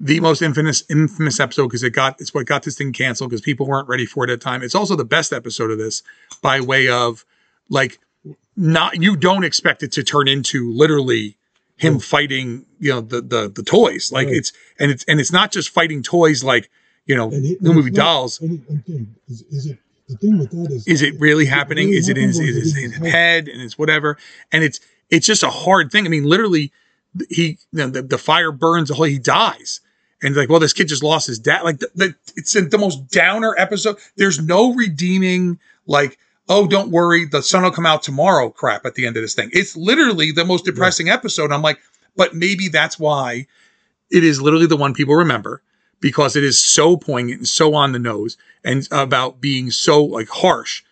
the 0.00 0.20
most 0.20 0.42
infamous 0.42 0.82
infamous 0.90 1.38
episode 1.40 1.68
because 1.68 1.82
it 1.84 1.90
got 1.90 2.20
it's 2.20 2.34
what 2.34 2.46
got 2.46 2.64
this 2.64 2.76
thing 2.76 2.92
canceled 2.92 3.30
because 3.30 3.40
people 3.40 3.66
weren't 3.66 3.88
ready 3.88 4.04
for 4.06 4.24
it 4.24 4.30
at 4.30 4.40
the 4.40 4.44
time. 4.44 4.62
It's 4.62 4.74
also 4.74 4.96
the 4.96 5.04
best 5.04 5.32
episode 5.32 5.70
of 5.70 5.78
this 5.78 6.02
by 6.42 6.60
way 6.60 6.88
of 6.88 7.24
like 7.70 7.98
not 8.56 9.00
you 9.00 9.16
don't 9.16 9.44
expect 9.44 9.82
it 9.82 9.92
to 9.92 10.02
turn 10.02 10.26
into 10.28 10.72
literally 10.72 11.36
him 11.76 11.98
fighting 12.00 12.66
you 12.80 12.90
know 12.92 13.00
the 13.00 13.20
the 13.20 13.48
the 13.48 13.62
toys 13.62 14.10
like 14.12 14.26
Right. 14.26 14.36
it's 14.36 14.52
and 14.78 14.90
it's 14.90 15.04
and 15.04 15.20
it's 15.20 15.32
not 15.32 15.52
just 15.52 15.70
fighting 15.70 16.02
toys 16.02 16.42
like 16.44 16.70
you 17.06 17.14
know 17.16 17.30
And 17.30 17.44
it- 17.44 17.62
the 17.62 17.72
movie 17.72 17.90
not- 17.90 17.96
dolls 17.96 18.40
And 18.40 18.52
it- 18.60 18.70
again, 18.72 19.14
is, 19.28 19.42
is 19.50 19.66
it 19.66 19.78
the 20.08 20.16
thing 20.18 20.38
with 20.38 20.50
that 20.50 20.70
is 20.70 20.86
is 20.86 21.02
it 21.02 21.18
really 21.18 21.46
happening? 21.46 21.86
really 21.88 21.98
Is 21.98 22.08
it 22.08 22.18
in 22.18 22.24
his, 22.28 22.38
is 22.38 22.56
is 22.56 22.74
it 22.74 22.78
it 22.78 22.78
in 22.78 22.84
in 22.84 22.90
his 22.92 23.02
his 23.02 23.12
head 23.12 23.48
and 23.48 23.62
it's 23.62 23.78
whatever? 23.78 24.18
And 24.52 24.62
it's 24.64 24.80
it's 25.10 25.26
just 25.26 25.42
a 25.42 25.50
hard 25.50 25.90
thing. 25.90 26.04
I 26.06 26.08
mean, 26.10 26.24
literally, 26.24 26.72
he 27.30 27.58
you 27.72 27.78
know, 27.78 27.88
the, 27.88 28.02
the 28.02 28.18
fire 28.18 28.52
burns 28.52 28.88
the 28.88 28.94
whole 28.94 29.06
he 29.06 29.18
dies. 29.18 29.80
And 30.22 30.34
like, 30.36 30.48
well, 30.48 30.60
this 30.60 30.72
kid 30.72 30.88
just 30.88 31.02
lost 31.02 31.26
his 31.26 31.38
dad. 31.38 31.62
Like, 31.62 31.78
the, 31.80 31.88
the, 31.94 32.14
it's 32.36 32.52
the 32.54 32.78
most 32.78 33.08
downer 33.10 33.54
episode. 33.58 33.96
There's 34.16 34.40
no 34.40 34.72
redeeming, 34.74 35.58
like, 35.86 36.18
oh, 36.48 36.66
don't 36.66 36.90
worry, 36.90 37.26
the 37.26 37.42
sun 37.42 37.62
will 37.62 37.70
come 37.70 37.84
out 37.84 38.02
tomorrow 38.02 38.48
crap 38.48 38.86
at 38.86 38.94
the 38.94 39.06
end 39.06 39.16
of 39.18 39.22
this 39.22 39.34
thing. 39.34 39.50
It's 39.52 39.76
literally 39.76 40.32
the 40.32 40.44
most 40.46 40.64
depressing 40.64 41.10
episode. 41.10 41.52
I'm 41.52 41.60
like, 41.62 41.78
but 42.16 42.34
maybe 42.34 42.68
that's 42.68 42.98
why 42.98 43.46
it 44.10 44.24
is 44.24 44.40
literally 44.40 44.66
the 44.66 44.76
one 44.78 44.94
people 44.94 45.14
remember 45.14 45.62
because 46.00 46.36
it 46.36 46.44
is 46.44 46.58
so 46.58 46.96
poignant 46.96 47.38
and 47.38 47.48
so 47.48 47.74
on 47.74 47.92
the 47.92 47.98
nose 47.98 48.36
and 48.64 48.86
about 48.90 49.40
being 49.40 49.70
so 49.70 50.04
like 50.04 50.28
harsh. 50.28 50.82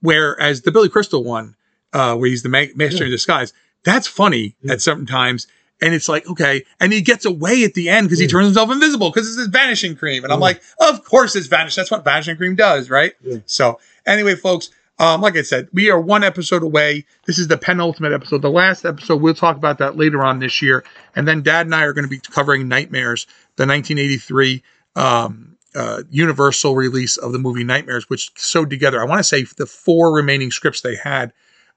Whereas 0.00 0.62
the 0.62 0.72
Billy 0.72 0.88
Crystal 0.88 1.24
one, 1.24 1.56
uh, 1.92 2.16
where 2.16 2.28
he's 2.28 2.42
the 2.42 2.48
ma- 2.48 2.66
master 2.74 3.04
in 3.04 3.10
disguise, 3.10 3.52
that's 3.84 4.06
funny 4.06 4.56
at 4.68 4.82
certain 4.82 5.06
times. 5.06 5.46
And 5.82 5.92
it's 5.92 6.08
like, 6.08 6.26
okay. 6.28 6.64
And 6.80 6.92
he 6.92 7.00
gets 7.02 7.24
away 7.24 7.64
at 7.64 7.74
the 7.74 7.88
end 7.88 8.06
because 8.08 8.18
he 8.18 8.26
turns 8.26 8.46
himself 8.46 8.70
invisible 8.70 9.10
because 9.10 9.28
it's 9.28 9.38
his 9.38 9.48
vanishing 9.48 9.96
cream. 9.96 10.24
And 10.24 10.32
I'm 10.32 10.40
like, 10.40 10.62
of 10.80 11.04
course 11.04 11.34
it's 11.36 11.46
vanish. 11.46 11.74
That's 11.74 11.90
what 11.90 12.04
vanishing 12.04 12.36
cream 12.36 12.54
does, 12.54 12.90
right? 12.90 13.12
So 13.46 13.80
anyway, 14.06 14.34
folks, 14.36 14.70
um, 14.98 15.20
like 15.20 15.36
I 15.36 15.42
said, 15.42 15.68
we 15.72 15.90
are 15.90 16.00
one 16.00 16.22
episode 16.22 16.62
away. 16.62 17.04
This 17.26 17.38
is 17.38 17.48
the 17.48 17.58
penultimate 17.58 18.12
episode. 18.12 18.42
The 18.42 18.50
last 18.50 18.84
episode, 18.84 19.20
we'll 19.20 19.34
talk 19.34 19.56
about 19.56 19.78
that 19.78 19.96
later 19.96 20.22
on 20.22 20.38
this 20.38 20.62
year. 20.62 20.84
And 21.16 21.26
then 21.26 21.42
Dad 21.42 21.66
and 21.66 21.74
I 21.74 21.82
are 21.82 21.92
going 21.92 22.04
to 22.04 22.08
be 22.08 22.20
covering 22.20 22.68
Nightmares, 22.68 23.26
the 23.56 23.66
1983 23.66 24.62
um, 24.94 25.56
uh, 25.74 26.02
Universal 26.10 26.76
release 26.76 27.16
of 27.16 27.32
the 27.32 27.38
movie 27.40 27.64
Nightmares, 27.64 28.08
which 28.08 28.30
sewed 28.36 28.70
together, 28.70 29.00
I 29.00 29.04
want 29.04 29.18
to 29.18 29.24
say, 29.24 29.44
the 29.56 29.66
four 29.66 30.14
remaining 30.14 30.52
scripts 30.52 30.82
they 30.82 30.94
had. 30.94 31.32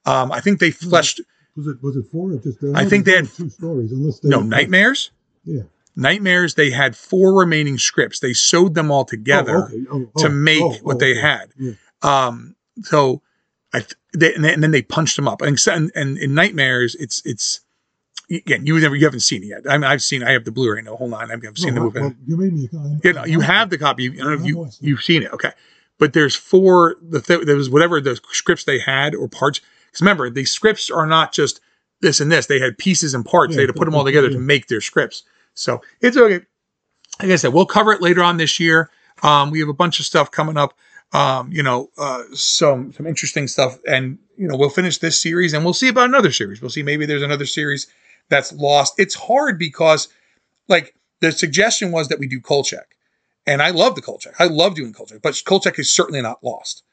Um, 0.06 0.32
I 0.32 0.40
think 0.40 0.60
they 0.60 0.70
fleshed, 0.72 1.20
was 1.56 1.68
it 1.68 1.78
was 1.82 1.96
it 1.98 2.06
four 2.12 2.32
or 2.32 2.38
just? 2.38 2.60
I 2.76 2.86
think 2.86 3.06
they 3.06 3.16
had- 3.16 3.30
two 3.30 3.50
stories. 3.50 3.92
Unless 3.92 4.20
they 4.20 4.30
no, 4.30 4.42
Nightmares? 4.42 5.10
Yeah. 5.44 5.64
Nightmares, 5.96 6.54
they 6.54 6.70
had 6.70 6.96
four 6.96 7.34
remaining 7.40 7.80
scripts. 7.80 8.20
They 8.20 8.34
sewed 8.34 8.76
them 8.76 8.92
all 8.92 9.04
together 9.04 9.58
Oh, 9.58 9.64
okay. 9.64 9.86
Oh, 9.90 10.22
to 10.22 10.28
oh, 10.28 10.30
make 10.30 10.62
oh, 10.62 10.74
what 10.84 11.00
they 11.00 11.16
had. 11.16 11.50
Yeah. 11.58 11.72
Um, 12.04 12.56
so 12.84 13.22
I 13.74 13.84
they, 14.14 14.34
and, 14.34 14.44
then, 14.44 14.54
and 14.56 14.64
then 14.64 14.72
they 14.72 14.82
punched 14.82 15.18
him 15.18 15.28
up. 15.28 15.42
And, 15.42 15.60
and, 15.68 15.92
and 15.96 16.18
in 16.18 16.34
Nightmares, 16.34 16.96
it's 16.96 17.22
it's 17.26 17.62
again 18.32 18.66
you 18.66 18.80
never 18.80 18.96
you 18.96 19.06
haven't 19.06 19.22
seen 19.22 19.44
it 19.44 19.48
yet. 19.48 19.62
I 19.70 19.78
mean, 19.78 19.86
I've 19.86 20.02
seen 20.02 20.24
I 20.24 20.32
have 20.32 20.46
the 20.46 20.52
Blu-ray. 20.52 20.82
No, 20.82 20.96
hold 20.96 21.14
on, 21.14 21.32
I've 21.32 21.46
I've 21.46 21.58
seen 21.58 21.76
No, 21.76 21.90
the 21.90 22.00
movie. 22.00 22.00
well, 22.00 22.16
you 22.26 22.38
made 22.38 22.54
me. 22.54 22.70
a 22.74 23.08
you 23.08 23.14
know, 23.14 23.26
you 23.26 23.40
have 23.42 23.70
the 23.70 23.78
copy. 23.78 24.04
You 24.04 24.12
know, 24.24 24.34
you 24.44 24.70
you've 24.80 25.04
seen 25.04 25.24
it. 25.24 25.32
Okay, 25.34 25.52
but 25.98 26.14
there's 26.14 26.36
four. 26.36 26.96
The 27.02 27.22
th- 27.22 27.46
there 27.46 27.56
was 27.56 27.70
whatever 27.70 28.02
the 28.02 28.20
scripts 28.32 28.64
they 28.64 28.80
had 28.80 29.16
or 29.16 29.28
parts. 29.28 29.62
Because 29.88 30.02
remember, 30.02 30.30
the 30.30 30.46
scripts 30.46 30.90
are 30.90 31.06
not 31.06 31.32
just 31.32 31.62
this 32.02 32.20
and 32.20 32.32
this. 32.32 32.48
They 32.48 32.60
had 32.60 32.78
pieces 32.78 33.14
and 33.14 33.26
parts. 33.26 33.56
they 33.56 33.62
had 33.64 33.68
to 33.68 33.74
put 33.74 33.86
them 33.86 33.96
all 33.96 34.06
together 34.06 34.30
to 34.30 34.40
make 34.40 34.68
their 34.68 34.82
scripts. 34.82 35.24
So 35.54 35.82
it's 36.02 36.18
okay. 36.18 36.46
Like 37.22 37.32
I 37.32 37.36
said, 37.36 37.54
we'll 37.54 37.66
cover 37.66 37.92
it 37.94 38.02
later 38.02 38.22
on 38.22 38.38
this 38.38 38.60
year. 38.60 38.92
Um, 39.24 39.50
we 39.50 39.60
have 39.60 39.70
a 39.70 39.74
bunch 39.74 40.00
of 40.00 40.06
stuff 40.06 40.30
coming 40.30 40.58
up. 40.58 40.78
Um, 41.14 41.52
you 41.52 41.64
know, 41.64 41.90
uh, 41.98 42.24
some 42.34 42.92
some 42.92 43.08
interesting 43.08 43.48
stuff, 43.48 43.80
and 43.88 44.18
you 44.38 44.48
know, 44.48 44.58
we'll 44.58 44.70
finish 44.70 44.98
this 44.98 45.20
series, 45.20 45.54
and 45.54 45.64
we'll 45.64 45.74
see 45.74 45.88
about 45.88 46.10
another 46.10 46.32
series. 46.32 46.62
We'll 46.62 46.70
see 46.70 46.84
maybe 46.84 47.06
there's 47.06 47.24
another 47.24 47.46
series 47.46 47.88
that's 48.30 48.52
lost. 48.54 48.94
It's 48.98 49.16
hard 49.16 49.58
because, 49.58 50.10
like, 50.68 50.96
the 51.22 51.32
suggestion 51.32 51.92
was 51.92 52.10
that 52.10 52.20
we 52.20 52.28
do 52.28 52.42
Kolchak, 52.42 52.98
and 53.46 53.62
I 53.62 53.70
love 53.70 53.96
the 53.96 54.02
Kolchak. 54.02 54.34
I 54.38 54.46
love 54.46 54.76
doing 54.76 54.92
Kolchak, 54.92 55.22
but 55.22 55.42
Kolchak 55.46 55.80
is 55.80 55.94
certainly 55.94 56.22
not 56.22 56.44
lost. 56.44 56.84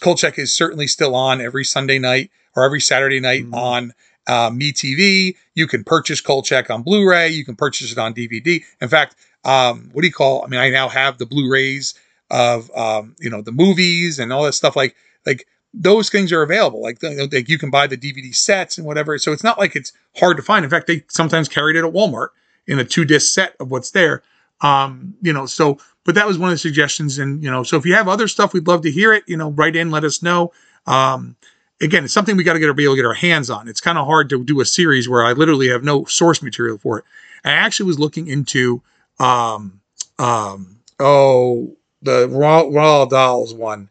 Kolchak 0.00 0.38
is 0.38 0.54
certainly 0.54 0.86
still 0.86 1.14
on 1.14 1.40
every 1.40 1.64
Sunday 1.64 1.98
night 1.98 2.30
or 2.54 2.64
every 2.64 2.80
Saturday 2.80 3.20
night 3.20 3.44
on 3.52 3.92
uh, 4.26 4.50
MeTV. 4.50 5.36
You 5.54 5.66
can 5.66 5.84
purchase 5.84 6.20
Kolchak 6.20 6.70
on 6.70 6.82
Blu-ray. 6.82 7.28
You 7.28 7.44
can 7.44 7.56
purchase 7.56 7.92
it 7.92 7.98
on 7.98 8.14
DVD. 8.14 8.62
In 8.80 8.88
fact, 8.88 9.16
um, 9.44 9.90
what 9.92 10.02
do 10.02 10.08
you 10.08 10.12
call? 10.12 10.44
I 10.44 10.48
mean, 10.48 10.60
I 10.60 10.70
now 10.70 10.88
have 10.88 11.18
the 11.18 11.26
Blu-rays 11.26 11.94
of 12.30 12.70
um, 12.76 13.14
you 13.18 13.30
know 13.30 13.42
the 13.42 13.52
movies 13.52 14.18
and 14.18 14.32
all 14.32 14.44
that 14.44 14.52
stuff. 14.52 14.76
Like 14.76 14.96
like 15.24 15.46
those 15.74 16.08
things 16.08 16.32
are 16.32 16.42
available. 16.42 16.80
Like, 16.80 17.02
like 17.02 17.48
you 17.48 17.58
can 17.58 17.70
buy 17.70 17.86
the 17.86 17.98
DVD 17.98 18.34
sets 18.34 18.78
and 18.78 18.86
whatever. 18.86 19.18
So 19.18 19.32
it's 19.32 19.44
not 19.44 19.58
like 19.58 19.76
it's 19.76 19.92
hard 20.16 20.38
to 20.38 20.42
find. 20.42 20.64
In 20.64 20.70
fact, 20.70 20.86
they 20.86 21.04
sometimes 21.08 21.48
carried 21.48 21.76
it 21.76 21.84
at 21.84 21.92
Walmart 21.92 22.28
in 22.66 22.78
a 22.78 22.84
two 22.84 23.04
disc 23.04 23.32
set 23.32 23.54
of 23.60 23.70
what's 23.70 23.90
there. 23.90 24.22
Um, 24.62 25.14
you 25.20 25.32
know, 25.32 25.46
so 25.46 25.78
but 26.04 26.14
that 26.14 26.26
was 26.26 26.38
one 26.38 26.48
of 26.48 26.54
the 26.54 26.58
suggestions. 26.58 27.18
And 27.18 27.42
you 27.42 27.50
know, 27.50 27.62
so 27.62 27.76
if 27.76 27.84
you 27.84 27.94
have 27.94 28.08
other 28.08 28.28
stuff, 28.28 28.52
we'd 28.52 28.66
love 28.66 28.82
to 28.82 28.90
hear 28.90 29.12
it. 29.12 29.24
You 29.26 29.36
know, 29.36 29.50
write 29.50 29.76
in, 29.76 29.90
let 29.90 30.04
us 30.04 30.22
know. 30.22 30.52
Um, 30.86 31.36
again, 31.80 32.04
it's 32.04 32.12
something 32.12 32.36
we 32.36 32.44
got 32.44 32.54
to 32.54 32.60
get 32.60 32.74
be 32.76 32.84
able 32.84 32.94
to 32.94 33.02
get 33.02 33.06
our 33.06 33.14
hands 33.14 33.50
on. 33.50 33.68
It's 33.68 33.80
kind 33.80 33.98
of 33.98 34.06
hard 34.06 34.28
to 34.30 34.42
do 34.42 34.60
a 34.60 34.64
series 34.64 35.08
where 35.08 35.24
I 35.24 35.32
literally 35.32 35.68
have 35.68 35.84
no 35.84 36.04
source 36.04 36.42
material 36.42 36.78
for 36.78 36.98
it. 36.98 37.04
I 37.44 37.52
actually 37.52 37.86
was 37.86 37.98
looking 37.98 38.28
into 38.28 38.82
um 39.18 39.80
um 40.18 40.78
oh 40.98 41.76
the 42.02 42.28
Raw 42.28 42.68
Raw 42.70 43.04
Dolls 43.04 43.54
one. 43.54 43.88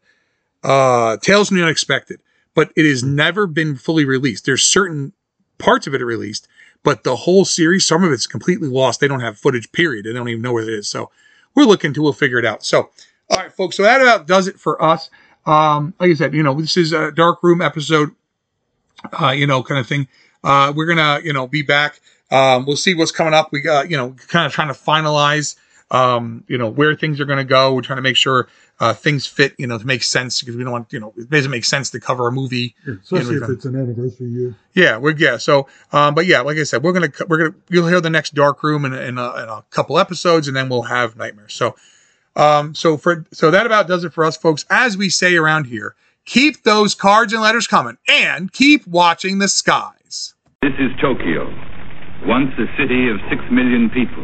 uh, 0.65 1.17
Tales 1.17 1.47
from 1.49 1.57
the 1.57 1.63
Unexpected, 1.63 2.19
but 2.55 2.71
it 2.75 2.85
has 2.89 3.03
never 3.03 3.47
been 3.47 3.75
fully 3.75 4.03
released. 4.03 4.45
There's 4.45 4.63
certain 4.63 5.13
parts 5.57 5.87
of 5.87 5.93
it 5.93 6.01
are 6.01 6.05
released, 6.05 6.47
but 6.83 7.03
the 7.03 7.15
whole 7.15 7.45
series, 7.45 7.85
some 7.85 8.03
of 8.03 8.11
it's 8.11 8.27
completely 8.27 8.67
lost. 8.67 8.99
They 8.99 9.07
don't 9.07 9.19
have 9.19 9.37
footage, 9.37 9.71
period. 9.71 10.05
They 10.05 10.13
don't 10.13 10.27
even 10.27 10.41
know 10.41 10.53
where 10.53 10.63
it 10.63 10.69
is. 10.69 10.87
So 10.87 11.11
we're 11.53 11.65
looking 11.65 11.93
to, 11.93 12.01
we'll 12.01 12.13
figure 12.13 12.39
it 12.39 12.45
out. 12.45 12.65
So, 12.65 12.89
all 13.29 13.37
right, 13.37 13.51
folks. 13.51 13.77
So 13.77 13.83
that 13.83 14.01
about 14.01 14.27
does 14.27 14.47
it 14.47 14.59
for 14.59 14.81
us. 14.81 15.09
Um, 15.45 15.93
like 15.99 16.09
I 16.09 16.13
said, 16.15 16.33
you 16.33 16.41
know, 16.41 16.59
this 16.59 16.77
is 16.77 16.91
a 16.91 17.11
dark 17.11 17.43
room 17.43 17.61
episode, 17.61 18.09
uh, 19.21 19.29
you 19.29 19.45
know, 19.45 19.61
kind 19.61 19.79
of 19.79 19.87
thing. 19.87 20.07
Uh, 20.43 20.73
we're 20.75 20.87
gonna, 20.87 21.21
you 21.23 21.33
know, 21.33 21.47
be 21.47 21.61
back. 21.61 22.01
Um, 22.31 22.65
we'll 22.65 22.75
see 22.75 22.95
what's 22.95 23.11
coming 23.11 23.33
up. 23.35 23.51
We 23.51 23.61
got, 23.61 23.89
you 23.91 23.97
know, 23.97 24.15
kind 24.27 24.47
of 24.47 24.51
trying 24.51 24.67
to 24.69 24.73
finalize, 24.73 25.55
um, 25.91 26.43
you 26.47 26.57
know, 26.57 26.69
where 26.69 26.95
things 26.95 27.19
are 27.19 27.25
going 27.25 27.37
to 27.37 27.43
go. 27.43 27.73
We're 27.73 27.81
trying 27.81 27.97
to 27.97 28.01
make 28.01 28.15
sure 28.15 28.47
uh, 28.79 28.93
things 28.93 29.25
fit, 29.25 29.53
you 29.57 29.67
know, 29.67 29.77
to 29.77 29.85
make 29.85 30.03
sense 30.03 30.41
because 30.41 30.55
we 30.55 30.63
don't 30.63 30.71
want, 30.73 30.91
you 30.91 30.99
know, 30.99 31.13
it 31.17 31.29
doesn't 31.29 31.51
make 31.51 31.65
sense 31.65 31.91
to 31.91 31.99
cover 31.99 32.27
a 32.27 32.31
movie. 32.31 32.75
Especially 32.87 33.37
in- 33.37 33.43
if 33.43 33.49
it's 33.49 33.65
an 33.65 33.75
anniversary 33.75 34.27
year. 34.27 34.55
yeah, 34.73 34.97
we're 34.97 35.15
yeah. 35.15 35.37
So, 35.37 35.67
um, 35.91 36.15
but 36.15 36.25
yeah, 36.25 36.41
like 36.41 36.57
I 36.57 36.63
said, 36.63 36.83
we're 36.83 36.93
gonna 36.93 37.11
we're 37.27 37.37
gonna 37.37 37.55
you'll 37.69 37.87
hear 37.87 38.01
the 38.01 38.09
next 38.09 38.33
Dark 38.33 38.63
Room 38.63 38.83
in, 38.85 38.93
in, 38.93 39.17
a, 39.17 39.43
in 39.43 39.49
a 39.49 39.63
couple 39.69 39.99
episodes, 39.99 40.47
and 40.47 40.57
then 40.57 40.69
we'll 40.69 40.83
have 40.83 41.15
Nightmare. 41.15 41.49
So, 41.49 41.75
um, 42.35 42.73
so 42.73 42.97
for 42.97 43.25
so 43.31 43.51
that 43.51 43.65
about 43.65 43.87
does 43.87 44.03
it 44.03 44.13
for 44.13 44.23
us, 44.23 44.35
folks. 44.37 44.65
As 44.69 44.97
we 44.97 45.09
say 45.09 45.35
around 45.35 45.65
here, 45.67 45.95
keep 46.25 46.63
those 46.63 46.95
cards 46.95 47.31
and 47.31 47.41
letters 47.41 47.67
coming, 47.67 47.97
and 48.07 48.51
keep 48.51 48.85
watching 48.87 49.37
the 49.37 49.47
skies. 49.47 50.33
This 50.63 50.73
is 50.79 50.89
Tokyo, 50.99 51.45
once 52.25 52.51
a 52.57 52.65
city 52.81 53.09
of 53.09 53.17
six 53.29 53.41
million 53.51 53.89
people. 53.91 54.23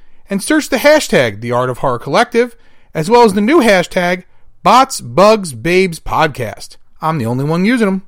and 0.31 0.41
search 0.41 0.69
the 0.69 0.77
hashtag 0.77 1.41
The 1.41 1.51
Art 1.51 1.69
of 1.69 1.77
Horror 1.79 1.99
Collective, 1.99 2.55
as 2.93 3.09
well 3.09 3.23
as 3.23 3.33
the 3.33 3.41
new 3.41 3.59
hashtag 3.59 4.23
Bots, 4.63 5.01
Bugs, 5.01 5.51
Babes 5.53 5.99
Podcast. 5.99 6.77
I'm 7.01 7.17
the 7.17 7.25
only 7.25 7.43
one 7.43 7.65
using 7.65 7.87
them. 7.87 8.05